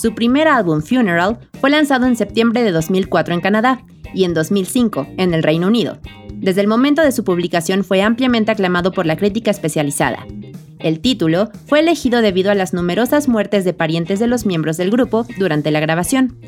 Su 0.00 0.14
primer 0.14 0.46
álbum, 0.46 0.80
Funeral, 0.80 1.40
fue 1.60 1.70
lanzado 1.70 2.06
en 2.06 2.14
septiembre 2.14 2.62
de 2.62 2.70
2004 2.70 3.34
en 3.34 3.40
Canadá 3.40 3.84
y 4.14 4.22
en 4.22 4.32
2005 4.32 5.08
en 5.16 5.34
el 5.34 5.42
Reino 5.42 5.66
Unido. 5.66 5.98
Desde 6.34 6.60
el 6.60 6.68
momento 6.68 7.02
de 7.02 7.10
su 7.10 7.24
publicación 7.24 7.82
fue 7.82 8.00
ampliamente 8.00 8.52
aclamado 8.52 8.92
por 8.92 9.06
la 9.06 9.16
crítica 9.16 9.50
especializada. 9.50 10.24
El 10.78 11.00
título 11.00 11.50
fue 11.66 11.80
elegido 11.80 12.22
debido 12.22 12.52
a 12.52 12.54
las 12.54 12.72
numerosas 12.72 13.26
muertes 13.26 13.64
de 13.64 13.74
parientes 13.74 14.20
de 14.20 14.28
los 14.28 14.46
miembros 14.46 14.76
del 14.76 14.92
grupo 14.92 15.26
durante 15.36 15.72
la 15.72 15.80
grabación. 15.80 16.38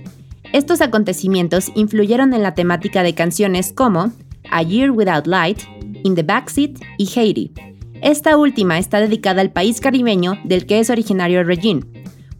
Estos 0.52 0.80
acontecimientos 0.80 1.72
influyeron 1.74 2.34
en 2.34 2.44
la 2.44 2.54
temática 2.54 3.02
de 3.02 3.16
canciones 3.16 3.72
como 3.72 4.12
A 4.48 4.62
Year 4.62 4.92
Without 4.92 5.26
Light, 5.26 5.58
In 6.04 6.14
the 6.14 6.22
Backseat 6.22 6.78
y 6.98 7.18
Haiti. 7.18 7.52
Esta 8.00 8.36
última 8.36 8.78
está 8.78 9.00
dedicada 9.00 9.40
al 9.40 9.50
país 9.50 9.80
caribeño 9.80 10.38
del 10.44 10.66
que 10.66 10.78
es 10.78 10.88
originario 10.88 11.42
Regine. 11.42 11.82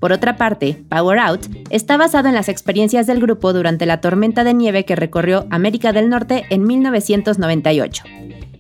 Por 0.01 0.13
otra 0.13 0.37
parte, 0.37 0.83
Power 0.89 1.19
Out 1.19 1.47
está 1.69 1.99
basado 1.99 2.29
en 2.29 2.35
las 2.35 2.49
experiencias 2.49 3.07
del 3.07 3.21
grupo 3.21 3.53
durante 3.53 3.85
la 3.85 4.01
tormenta 4.01 4.45
de 4.45 4.55
nieve 4.55 4.87
que 4.87 4.97
recorrió 4.97 5.47
América 5.51 5.93
del 5.93 6.09
Norte 6.09 6.47
en 6.49 6.65
1998. 6.65 8.05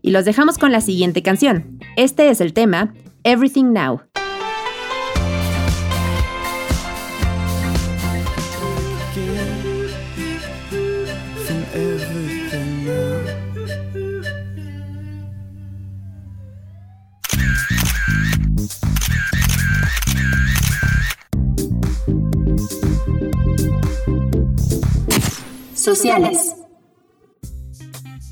Y 0.02 0.10
los 0.10 0.26
dejamos 0.26 0.58
con 0.58 0.70
la 0.70 0.82
siguiente 0.82 1.22
canción. 1.22 1.80
Este 1.96 2.28
es 2.28 2.42
el 2.42 2.52
tema 2.52 2.92
Everything 3.24 3.72
Now. 3.72 4.02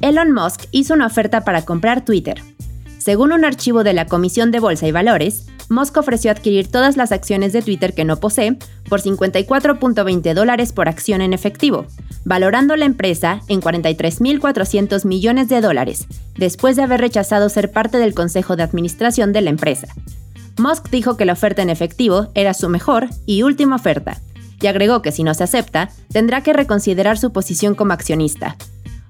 Elon 0.01 0.33
Musk 0.33 0.65
hizo 0.71 0.95
una 0.95 1.07
oferta 1.07 1.45
para 1.45 1.65
comprar 1.65 2.05
Twitter, 2.05 2.41
según 3.09 3.33
un 3.33 3.47
archivo 3.47 3.85
de 3.85 3.95
la 3.95 4.05
Comisión 4.05 4.51
de 4.51 4.61
Bolsa 4.61 4.87
y 4.87 4.93
Valores, 4.93 5.47
Musk 5.71 5.97
ofreció 5.97 6.31
adquirir 6.31 6.71
todas 6.71 6.99
las 6.99 7.11
acciones 7.11 7.55
de 7.55 7.63
Twitter 7.63 7.95
que 7.95 8.05
no 8.05 8.21
posee 8.21 8.59
por 8.87 9.01
54.20 9.01 10.35
dólares 10.35 10.73
por 10.73 10.91
acción 10.91 11.23
en 11.23 11.33
efectivo, 11.33 11.87
valorando 12.27 12.77
la 12.77 12.85
empresa 12.85 13.41
en 13.49 13.63
43.400 13.63 15.07
millones 15.07 15.49
de 15.49 15.63
dólares, 15.63 16.07
después 16.37 16.77
de 16.77 16.83
haber 16.83 17.01
rechazado 17.01 17.49
ser 17.49 17.71
parte 17.71 17.97
del 17.97 18.13
consejo 18.13 18.57
de 18.57 18.65
administración 18.65 19.33
de 19.33 19.41
la 19.41 19.49
empresa. 19.49 19.89
Musk 20.59 20.91
dijo 20.91 21.17
que 21.17 21.25
la 21.25 21.33
oferta 21.33 21.63
en 21.63 21.71
efectivo 21.71 22.29
era 22.35 22.53
su 22.53 22.69
mejor 22.69 23.09
y 23.25 23.43
última 23.43 23.77
oferta, 23.77 24.21
y 24.61 24.67
agregó 24.67 25.03
que 25.03 25.13
si 25.13 25.23
no 25.23 25.35
se 25.35 25.45
acepta, 25.45 25.91
tendrá 26.13 26.43
que 26.43 26.53
reconsiderar 26.53 27.19
su 27.19 27.33
posición 27.33 27.75
como 27.75 27.93
accionista. 27.93 28.57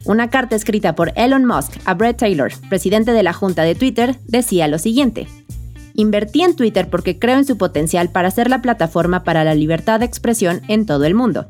Una 0.04 0.30
carta 0.30 0.56
escrita 0.56 0.94
por 0.94 1.12
Elon 1.16 1.44
Musk 1.44 1.76
a 1.84 1.94
Brett 1.94 2.18
Taylor, 2.18 2.52
presidente 2.68 3.12
de 3.12 3.22
la 3.22 3.32
junta 3.32 3.62
de 3.62 3.74
Twitter, 3.74 4.18
decía 4.26 4.68
lo 4.68 4.78
siguiente. 4.78 5.26
Invertí 5.94 6.42
en 6.42 6.54
Twitter 6.54 6.88
porque 6.88 7.18
creo 7.18 7.38
en 7.38 7.44
su 7.44 7.58
potencial 7.58 8.10
para 8.10 8.30
ser 8.30 8.48
la 8.48 8.62
plataforma 8.62 9.24
para 9.24 9.44
la 9.44 9.54
libertad 9.54 9.98
de 9.98 10.06
expresión 10.06 10.62
en 10.68 10.86
todo 10.86 11.04
el 11.04 11.14
mundo. 11.14 11.46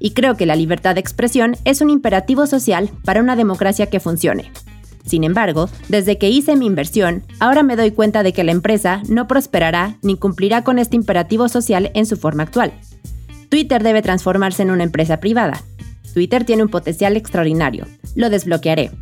Y 0.00 0.10
creo 0.10 0.36
que 0.36 0.46
la 0.46 0.56
libertad 0.56 0.94
de 0.94 1.00
expresión 1.00 1.56
es 1.64 1.80
un 1.80 1.88
imperativo 1.88 2.46
social 2.46 2.90
para 3.04 3.20
una 3.20 3.36
democracia 3.36 3.86
que 3.86 4.00
funcione. 4.00 4.50
Sin 5.06 5.24
embargo, 5.24 5.68
desde 5.88 6.18
que 6.18 6.28
hice 6.28 6.56
mi 6.56 6.66
inversión, 6.66 7.22
ahora 7.38 7.62
me 7.62 7.76
doy 7.76 7.92
cuenta 7.92 8.22
de 8.22 8.32
que 8.32 8.44
la 8.44 8.52
empresa 8.52 9.02
no 9.08 9.28
prosperará 9.28 9.96
ni 10.02 10.16
cumplirá 10.16 10.64
con 10.64 10.78
este 10.78 10.96
imperativo 10.96 11.48
social 11.48 11.90
en 11.94 12.06
su 12.06 12.16
forma 12.16 12.42
actual. 12.42 12.72
Twitter 13.52 13.82
debe 13.82 14.00
transformarse 14.00 14.62
en 14.62 14.70
una 14.70 14.82
empresa 14.82 15.18
privada, 15.18 15.62
Twitter 16.14 16.42
tiene 16.42 16.62
un 16.62 16.70
potencial 16.70 17.18
extraordinario. 17.18 17.86
Lo 18.14 18.30
desbloquearé. 18.30 18.92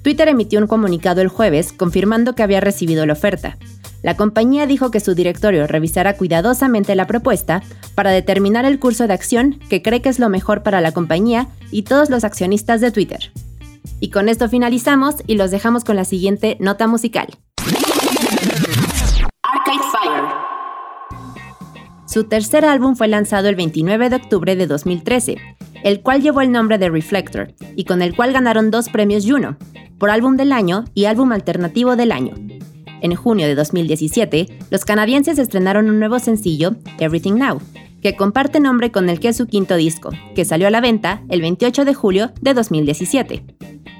Twitter 0.00 0.26
emitió 0.28 0.58
un 0.58 0.66
comunicado 0.66 1.20
el 1.20 1.28
jueves 1.28 1.74
confirmando 1.74 2.34
que 2.34 2.42
había 2.42 2.62
recibido 2.62 3.04
la 3.04 3.12
oferta. 3.12 3.58
La 4.02 4.16
compañía 4.16 4.66
dijo 4.66 4.90
que 4.90 5.00
su 5.00 5.14
directorio 5.14 5.66
revisará 5.66 6.16
cuidadosamente 6.16 6.94
la 6.94 7.06
propuesta 7.06 7.62
para 7.94 8.10
determinar 8.10 8.64
el 8.64 8.78
curso 8.78 9.06
de 9.06 9.12
acción 9.12 9.58
que 9.68 9.82
cree 9.82 10.00
que 10.00 10.08
es 10.08 10.18
lo 10.18 10.30
mejor 10.30 10.62
para 10.62 10.80
la 10.80 10.92
compañía 10.92 11.48
y 11.70 11.82
todos 11.82 12.08
los 12.08 12.24
accionistas 12.24 12.80
de 12.80 12.90
Twitter. 12.90 13.32
Y 14.00 14.08
con 14.08 14.30
esto 14.30 14.48
finalizamos 14.48 15.16
y 15.26 15.34
los 15.34 15.50
dejamos 15.50 15.84
con 15.84 15.96
la 15.96 16.06
siguiente 16.06 16.56
nota 16.58 16.86
musical. 16.86 17.26
Su 22.14 22.22
tercer 22.22 22.64
álbum 22.64 22.94
fue 22.94 23.08
lanzado 23.08 23.48
el 23.48 23.56
29 23.56 24.08
de 24.08 24.14
octubre 24.14 24.54
de 24.54 24.68
2013 24.68 25.36
el 25.82 26.00
cual 26.00 26.22
llevó 26.22 26.42
el 26.42 26.52
nombre 26.52 26.78
de 26.78 26.88
Reflector 26.88 27.52
y 27.74 27.84
con 27.86 28.02
el 28.02 28.14
cual 28.14 28.32
ganaron 28.32 28.70
dos 28.70 28.88
premios 28.88 29.26
Juno, 29.26 29.58
por 29.98 30.10
álbum 30.10 30.36
del 30.36 30.52
año 30.52 30.84
y 30.94 31.06
álbum 31.06 31.32
alternativo 31.32 31.96
del 31.96 32.12
año. 32.12 32.34
En 33.02 33.16
junio 33.16 33.48
de 33.48 33.56
2017, 33.56 34.60
los 34.70 34.84
canadienses 34.84 35.40
estrenaron 35.40 35.90
un 35.90 35.98
nuevo 35.98 36.20
sencillo, 36.20 36.76
Everything 37.00 37.34
Now, 37.34 37.60
que 38.00 38.14
comparte 38.14 38.60
nombre 38.60 38.92
con 38.92 39.10
el 39.10 39.18
que 39.18 39.30
es 39.30 39.36
su 39.36 39.48
quinto 39.48 39.74
disco, 39.74 40.10
que 40.36 40.44
salió 40.44 40.68
a 40.68 40.70
la 40.70 40.80
venta 40.80 41.24
el 41.30 41.40
28 41.40 41.84
de 41.84 41.94
julio 41.94 42.32
de 42.40 42.54
2017. 42.54 43.44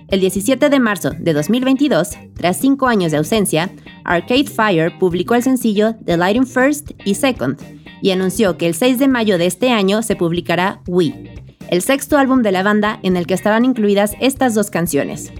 El 0.06 0.20
17 0.20 0.70
de 0.70 0.78
marzo 0.78 1.10
de 1.10 1.32
2022, 1.32 2.10
tras 2.34 2.60
cinco 2.60 2.86
años 2.86 3.10
de 3.10 3.18
ausencia, 3.18 3.72
Arcade 4.04 4.44
Fire 4.44 4.96
publicó 5.00 5.34
el 5.34 5.42
sencillo 5.42 5.96
The 6.04 6.16
Lighting 6.16 6.46
First 6.46 6.92
y 7.04 7.14
Second, 7.14 7.58
y 8.04 8.10
anunció 8.10 8.58
que 8.58 8.66
el 8.66 8.74
6 8.74 8.98
de 8.98 9.08
mayo 9.08 9.38
de 9.38 9.46
este 9.46 9.70
año 9.70 10.02
se 10.02 10.14
publicará 10.14 10.82
We, 10.86 11.14
el 11.70 11.80
sexto 11.80 12.18
álbum 12.18 12.42
de 12.42 12.52
la 12.52 12.62
banda 12.62 13.00
en 13.02 13.16
el 13.16 13.26
que 13.26 13.32
estarán 13.32 13.64
incluidas 13.64 14.12
estas 14.20 14.54
dos 14.54 14.68
canciones. 14.68 15.32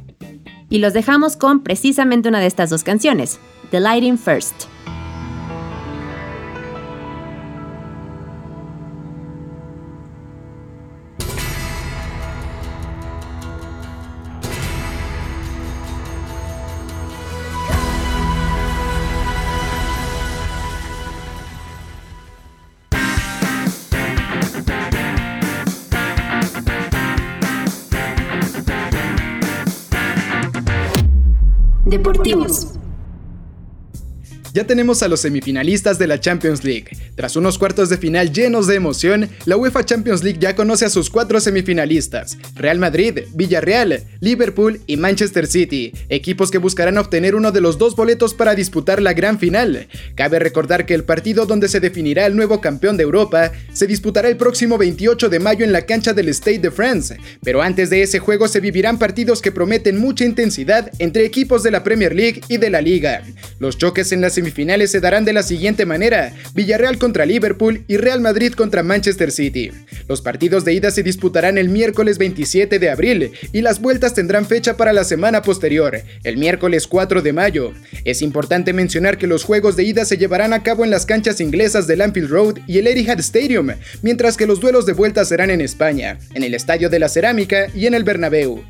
Y 0.71 0.79
los 0.79 0.95
dejamos 0.95 1.37
con 1.37 1.63
precisamente 1.63 2.31
una 2.31 2.41
de 2.41 2.47
estas 2.47 2.71
dos 2.71 2.83
canciones, 2.83 3.39
The 3.71 3.81
Lighting 3.81 4.17
First. 4.17 4.65
Deportivos. 32.15 32.74
Ya 34.55 34.65
tenemos 34.65 35.03
a 35.03 35.09
los 35.09 35.19
semifinalistas 35.19 35.99
de 35.99 36.07
la 36.07 36.21
Champions 36.21 36.63
League. 36.63 36.87
Tras 37.17 37.35
unos 37.35 37.59
cuartos 37.59 37.89
de 37.89 37.99
final 37.99 38.33
llenos 38.33 38.69
de 38.69 38.77
emoción, 38.77 39.29
la 39.47 39.57
UEFA 39.57 39.85
Champions 39.85 40.23
League 40.23 40.39
ya 40.41 40.55
conoce 40.55 40.85
a 40.85 40.91
sus 40.91 41.11
cuatro 41.11 41.41
semifinalistas: 41.41 42.39
Real 42.55 42.79
Madrid, 42.79 43.23
Villarreal, 43.35 44.05
Liverpool 44.21 44.81
y 44.87 44.97
Manchester 44.97 45.49
City, 45.49 45.93
equipos 46.09 46.53
que 46.53 46.59
buscarán 46.59 46.99
obtener 46.99 47.35
uno 47.35 47.51
de 47.51 47.61
los 47.61 47.79
dos 47.79 47.97
boletos 47.97 48.33
para 48.33 48.55
disputar 48.55 49.03
la 49.03 49.13
gran 49.13 49.41
final. 49.41 49.89
Cabe 50.15 50.39
recordar 50.39 50.87
que 50.87 50.95
el 50.95 51.03
partido 51.03 51.47
donde 51.47 51.69
se 51.69 51.81
definirá 51.81 52.25
el 52.25 52.37
nuevo 52.37 52.61
campeón 52.61 52.97
de 52.97 53.03
Europa 53.03 53.51
se 53.73 53.89
disputará 53.89 54.29
el 54.29 54.37
próximo 54.37 54.79
28 54.79 55.31
de 55.31 55.41
mayo 55.41 55.65
en 55.65 55.73
la 55.73 55.83
cancha 55.83 56.13
del 56.13 56.33
Stade 56.33 56.61
de 56.61 56.71
France, 56.71 57.17
pero 57.43 57.61
antes 57.61 57.91
de 57.91 58.03
ese 58.03 58.21
juego 58.21 58.47
se 58.47 58.61
vivirán 58.61 59.01
partidos 59.01 59.43
que 59.43 59.51
prometen 59.51 59.99
mucha 59.99 60.25
intensidad 60.25 60.93
entre 61.01 61.25
equipos 61.25 61.65
de 61.65 61.73
la 61.73 61.83
Premier 61.83 62.15
League 62.15 62.41
y 62.49 62.59
de 62.59 62.71
la 62.71 62.81
Liga. 62.81 63.25
Los 63.59 63.79
choques 63.79 64.13
en 64.13 64.21
las 64.21 64.44
semifinales 64.45 64.91
se 64.91 65.01
darán 65.01 65.25
de 65.25 65.33
la 65.33 65.43
siguiente 65.43 65.87
manera: 65.87 66.35
Villarreal 66.55 66.99
contra 66.99 67.25
Liverpool 67.25 67.83
y 67.89 67.97
Real 67.97 68.21
Madrid 68.21 68.53
contra 68.53 68.83
Manchester 68.83 69.31
City. 69.31 69.71
Los 70.07 70.21
partidos 70.21 70.67
de 70.67 70.75
ida 70.75 70.91
se 70.91 71.03
disputarán 71.03 71.57
el 71.57 71.71
miércoles 71.71 72.19
27 72.19 72.79
de 72.79 72.91
abril 72.91 73.33
y 73.53 73.63
las 73.63 73.81
vueltas 73.81 74.13
tendrán 74.13 74.45
fecha 74.45 74.77
para 74.77 74.93
la 74.93 75.05
semana 75.05 75.41
posterior, 75.41 76.03
el 76.25 76.37
miércoles 76.37 76.87
4 76.87 77.23
de 77.23 77.33
mayo. 77.33 77.73
Es 78.05 78.21
importante 78.21 78.75
mencionar 78.75 79.17
que 79.17 79.27
los 79.27 79.45
juegos 79.45 79.77
de 79.77 79.85
ida 79.85 80.05
se 80.05 80.19
llevarán 80.19 80.53
a 80.53 80.63
cabo 80.63 80.85
en 80.85 80.91
las 80.91 81.07
canchas 81.07 81.41
inglesas 81.41 81.87
del 81.87 82.03
Anfield 82.03 82.31
Road 82.31 82.59
y 82.67 82.77
el 82.77 82.87
Etihad 82.87 83.21
Stadium, 83.21 83.71
mientras 84.03 84.37
que 84.37 84.47
los 84.47 84.61
duelos 84.61 84.85
de 84.85 84.93
vuelta 84.93 85.25
serán 85.25 85.49
en 85.49 85.63
España, 85.63 86.19
en 86.35 86.45
el 86.45 86.53
Estadio 86.53 86.91
de 86.91 86.99
la 86.99 87.09
Cerámica 87.09 87.69
y 87.75 87.87
en 87.87 87.95
el 87.95 88.05
Bernabéu. 88.05 88.63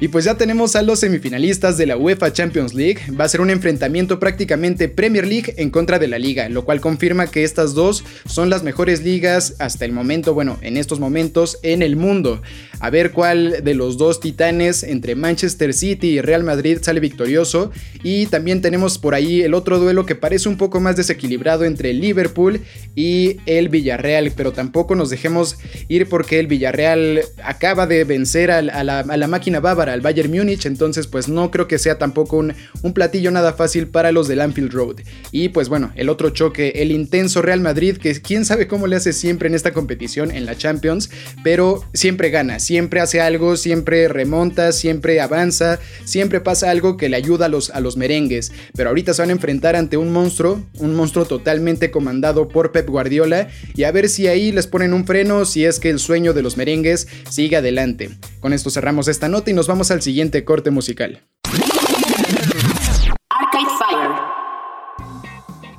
Y 0.00 0.08
pues 0.08 0.24
ya 0.24 0.36
tenemos 0.36 0.76
a 0.76 0.82
los 0.82 1.00
semifinalistas 1.00 1.76
de 1.76 1.86
la 1.86 1.96
UEFA 1.96 2.32
Champions 2.32 2.74
League. 2.74 3.00
Va 3.18 3.24
a 3.24 3.28
ser 3.28 3.40
un 3.40 3.50
enfrentamiento 3.50 4.18
prácticamente 4.18 4.88
Premier 4.88 5.26
League 5.26 5.54
en 5.56 5.70
contra 5.70 5.98
de 5.98 6.08
la 6.08 6.18
liga, 6.18 6.48
lo 6.48 6.64
cual 6.64 6.80
confirma 6.80 7.26
que 7.26 7.44
estas 7.44 7.74
dos 7.74 8.04
son 8.26 8.50
las 8.50 8.62
mejores 8.62 9.02
ligas 9.02 9.54
hasta 9.58 9.84
el 9.84 9.92
momento, 9.92 10.34
bueno, 10.34 10.58
en 10.62 10.76
estos 10.76 11.00
momentos 11.00 11.58
en 11.62 11.82
el 11.82 11.96
mundo. 11.96 12.42
A 12.78 12.90
ver 12.90 13.12
cuál 13.12 13.64
de 13.64 13.74
los 13.74 13.96
dos 13.96 14.20
titanes 14.20 14.82
entre 14.82 15.14
Manchester 15.14 15.72
City 15.72 16.08
y 16.08 16.20
Real 16.20 16.44
Madrid 16.44 16.78
sale 16.82 17.00
victorioso. 17.00 17.70
Y 18.02 18.26
también 18.26 18.60
tenemos 18.60 18.98
por 18.98 19.14
ahí 19.14 19.42
el 19.42 19.54
otro 19.54 19.78
duelo 19.78 20.06
que 20.06 20.14
parece 20.14 20.48
un 20.48 20.56
poco 20.56 20.80
más 20.80 20.96
desequilibrado 20.96 21.64
entre 21.64 21.92
Liverpool 21.92 22.60
y 22.94 23.38
el 23.46 23.68
Villarreal, 23.68 24.32
pero 24.36 24.52
tampoco 24.52 24.94
nos 24.94 25.10
dejemos 25.10 25.56
ir 25.88 26.08
porque 26.08 26.38
el 26.38 26.46
Villarreal 26.46 27.22
acaba 27.42 27.86
de 27.86 28.04
vencer 28.04 28.50
a 28.50 28.62
la, 28.62 29.00
a 29.00 29.16
la 29.16 29.26
máquina 29.26 29.60
bávara, 29.66 29.94
al 29.94 30.00
Bayern 30.00 30.30
Múnich, 30.30 30.64
entonces 30.64 31.08
pues 31.08 31.28
no 31.28 31.50
creo 31.50 31.66
que 31.66 31.80
sea 31.80 31.98
tampoco 31.98 32.36
un, 32.36 32.54
platillo 32.94 33.32
nada 33.32 33.52
fácil 33.52 33.88
para 33.88 34.12
los 34.12 34.28
del 34.28 34.40
Anfield 34.40 34.72
Road. 34.72 35.00
Y 35.32 35.48
pues 35.48 35.68
bueno, 35.68 35.90
el 35.96 36.08
otro 36.08 36.30
choque, 36.30 36.74
el 36.76 36.92
intenso 36.92 37.42
Real 37.42 37.60
Madrid, 37.60 37.96
que 37.96 38.14
quién 38.22 38.44
sabe 38.44 38.68
cómo 38.68 38.86
le 38.86 38.94
hace 38.94 39.12
siempre 39.12 39.48
en 39.48 39.56
esta 39.56 39.72
competición, 39.72 40.30
en 40.30 40.46
la 40.46 40.56
Champions, 40.56 41.10
pero 41.42 41.82
siempre 41.92 42.30
gana, 42.30 42.60
siempre 42.60 43.00
hace 43.00 43.20
algo, 43.20 43.56
siempre 43.56 44.06
remonta, 44.06 44.70
siempre 44.70 45.20
avanza, 45.20 45.80
siempre 46.04 46.40
pasa 46.40 46.70
algo 46.70 46.96
que 46.96 47.08
le 47.08 47.16
ayuda 47.16 47.46
a 47.46 47.48
los, 47.48 47.70
a 47.70 47.80
los 47.80 47.96
merengues. 47.96 48.52
Pero 48.76 48.90
ahorita 48.90 49.14
se 49.14 49.22
van 49.22 49.30
a 49.30 49.32
enfrentar 49.32 49.74
ante 49.74 49.96
un 49.96 50.12
monstruo, 50.12 50.62
un 50.78 50.94
monstruo 50.94 51.24
totalmente 51.24 51.90
comandado 51.90 52.46
por 52.46 52.70
Pep 52.70 52.88
Guardiola, 52.88 53.48
y 53.74 53.82
a 53.82 53.90
ver 53.90 54.08
si 54.08 54.28
ahí 54.28 54.52
les 54.52 54.68
ponen 54.68 54.94
un 54.94 55.06
freno, 55.06 55.44
si 55.44 55.64
es 55.64 55.80
que 55.80 55.90
el 55.90 55.98
sueño 55.98 56.34
de 56.34 56.42
los 56.42 56.56
merengues 56.56 57.08
sigue 57.28 57.56
adelante. 57.56 58.10
Con 58.38 58.52
esto 58.52 58.70
cerramos 58.70 59.08
esta 59.08 59.28
nota 59.28 59.55
nos 59.56 59.66
vamos 59.66 59.90
al 59.90 60.02
siguiente 60.02 60.44
corte 60.44 60.70
musical. 60.70 61.22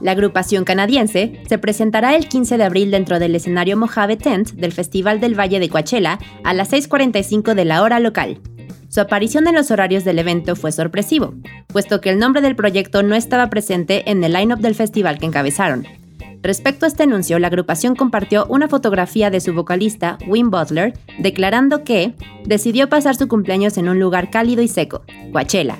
La 0.02 0.12
agrupación 0.12 0.64
canadiense 0.64 1.42
se 1.48 1.58
presentará 1.58 2.16
el 2.16 2.28
15 2.28 2.58
de 2.58 2.64
abril 2.64 2.92
dentro 2.92 3.20
del 3.20 3.36
escenario 3.36 3.78
Mojave 3.78 4.18
Tent 4.18 4.52
del 4.52 4.72
Festival 4.72 5.20
del 5.20 5.40
Valle 5.40 5.60
de 5.60 5.70
Coachella 5.70 6.20
a 6.44 6.54
las 6.54 6.72
6.45 6.72 7.54
de 7.54 7.66
la 7.66 7.84
hora 7.84 8.00
local. 8.00 8.42
Su 8.90 9.02
aparición 9.02 9.48
en 9.48 9.56
los 9.56 9.70
horarios 9.70 10.04
del 10.04 10.20
evento 10.20 10.56
fue 10.56 10.72
sorpresivo, 10.72 11.36
puesto 11.68 12.02
que 12.02 12.10
el 12.10 12.20
nombre 12.20 12.42
del 12.42 12.56
proyecto 12.56 13.04
no 13.04 13.16
estaba 13.16 13.50
presente 13.50 14.10
en 14.10 14.24
el 14.24 14.34
line-up 14.34 14.60
del 14.60 14.76
festival 14.76 15.20
que 15.20 15.28
encabezaron. 15.28 15.86
Respecto 16.42 16.86
a 16.86 16.88
este 16.88 17.04
anuncio, 17.04 17.40
la 17.40 17.48
agrupación 17.48 17.96
compartió 17.96 18.46
una 18.48 18.68
fotografía 18.68 19.30
de 19.30 19.42
su 19.42 19.54
vocalista, 19.54 20.18
Wim 20.28 20.50
Butler, 20.50 20.94
declarando 21.20 21.84
que 21.84 22.14
decidió 22.46 22.90
pasar 22.90 23.16
su 23.16 23.28
cumpleaños 23.28 23.78
en 23.78 23.90
un 23.90 24.00
lugar 24.00 24.30
cálido 24.30 24.62
y 24.62 24.68
seco, 24.68 25.04
Coachella, 25.32 25.80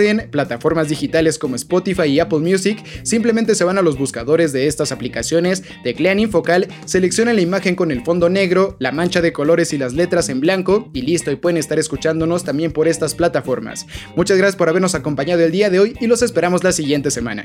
en 0.00 0.30
plataformas 0.30 0.88
digitales 0.88 1.38
como 1.38 1.56
Spotify 1.56 2.04
y 2.04 2.20
Apple 2.20 2.38
Music, 2.38 2.82
simplemente 3.02 3.54
se 3.54 3.64
van 3.64 3.78
a 3.78 3.82
los 3.82 3.98
buscadores 3.98 4.52
de 4.52 4.66
estas 4.66 4.92
aplicaciones, 4.92 5.62
teclean 5.82 6.18
Infocal, 6.18 6.68
seleccionan 6.84 7.36
la 7.36 7.42
imagen 7.42 7.74
con 7.74 7.90
el 7.90 8.04
fondo 8.04 8.28
negro, 8.28 8.76
la 8.78 8.92
mancha 8.92 9.20
de 9.20 9.32
colores 9.32 9.72
y 9.72 9.78
las 9.78 9.94
letras 9.94 10.28
en 10.28 10.40
blanco 10.40 10.90
y 10.92 11.02
listo 11.02 11.30
y 11.30 11.36
pueden 11.36 11.56
estar 11.56 11.78
escuchándonos 11.78 12.44
también 12.44 12.72
por 12.72 12.88
estas 12.88 13.14
plataformas. 13.14 13.86
Muchas 14.16 14.38
gracias 14.38 14.56
por 14.56 14.68
habernos 14.68 14.94
acompañado 14.94 15.42
el 15.42 15.52
día 15.52 15.70
de 15.70 15.80
hoy 15.80 15.96
y 16.00 16.06
los 16.06 16.22
esperamos 16.22 16.64
la 16.64 16.72
siguiente 16.72 17.10
semana. 17.10 17.44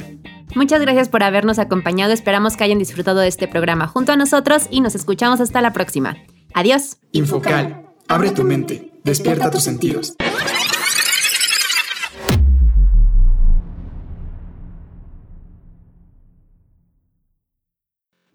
Muchas 0.55 0.81
gracias 0.81 1.09
por 1.09 1.23
habernos 1.23 1.59
acompañado, 1.59 2.13
esperamos 2.13 2.57
que 2.57 2.63
hayan 2.63 2.79
disfrutado 2.79 3.19
de 3.19 3.27
este 3.27 3.47
programa 3.47 3.87
junto 3.87 4.11
a 4.11 4.15
nosotros 4.15 4.67
y 4.69 4.81
nos 4.81 4.95
escuchamos 4.95 5.41
hasta 5.41 5.61
la 5.61 5.73
próxima. 5.73 6.17
Adiós. 6.53 6.97
Infocal, 7.11 7.85
abre 8.07 8.31
tu 8.31 8.43
mente, 8.43 8.91
despierta 9.03 9.51
tus 9.51 9.63
sentidos. 9.63 10.15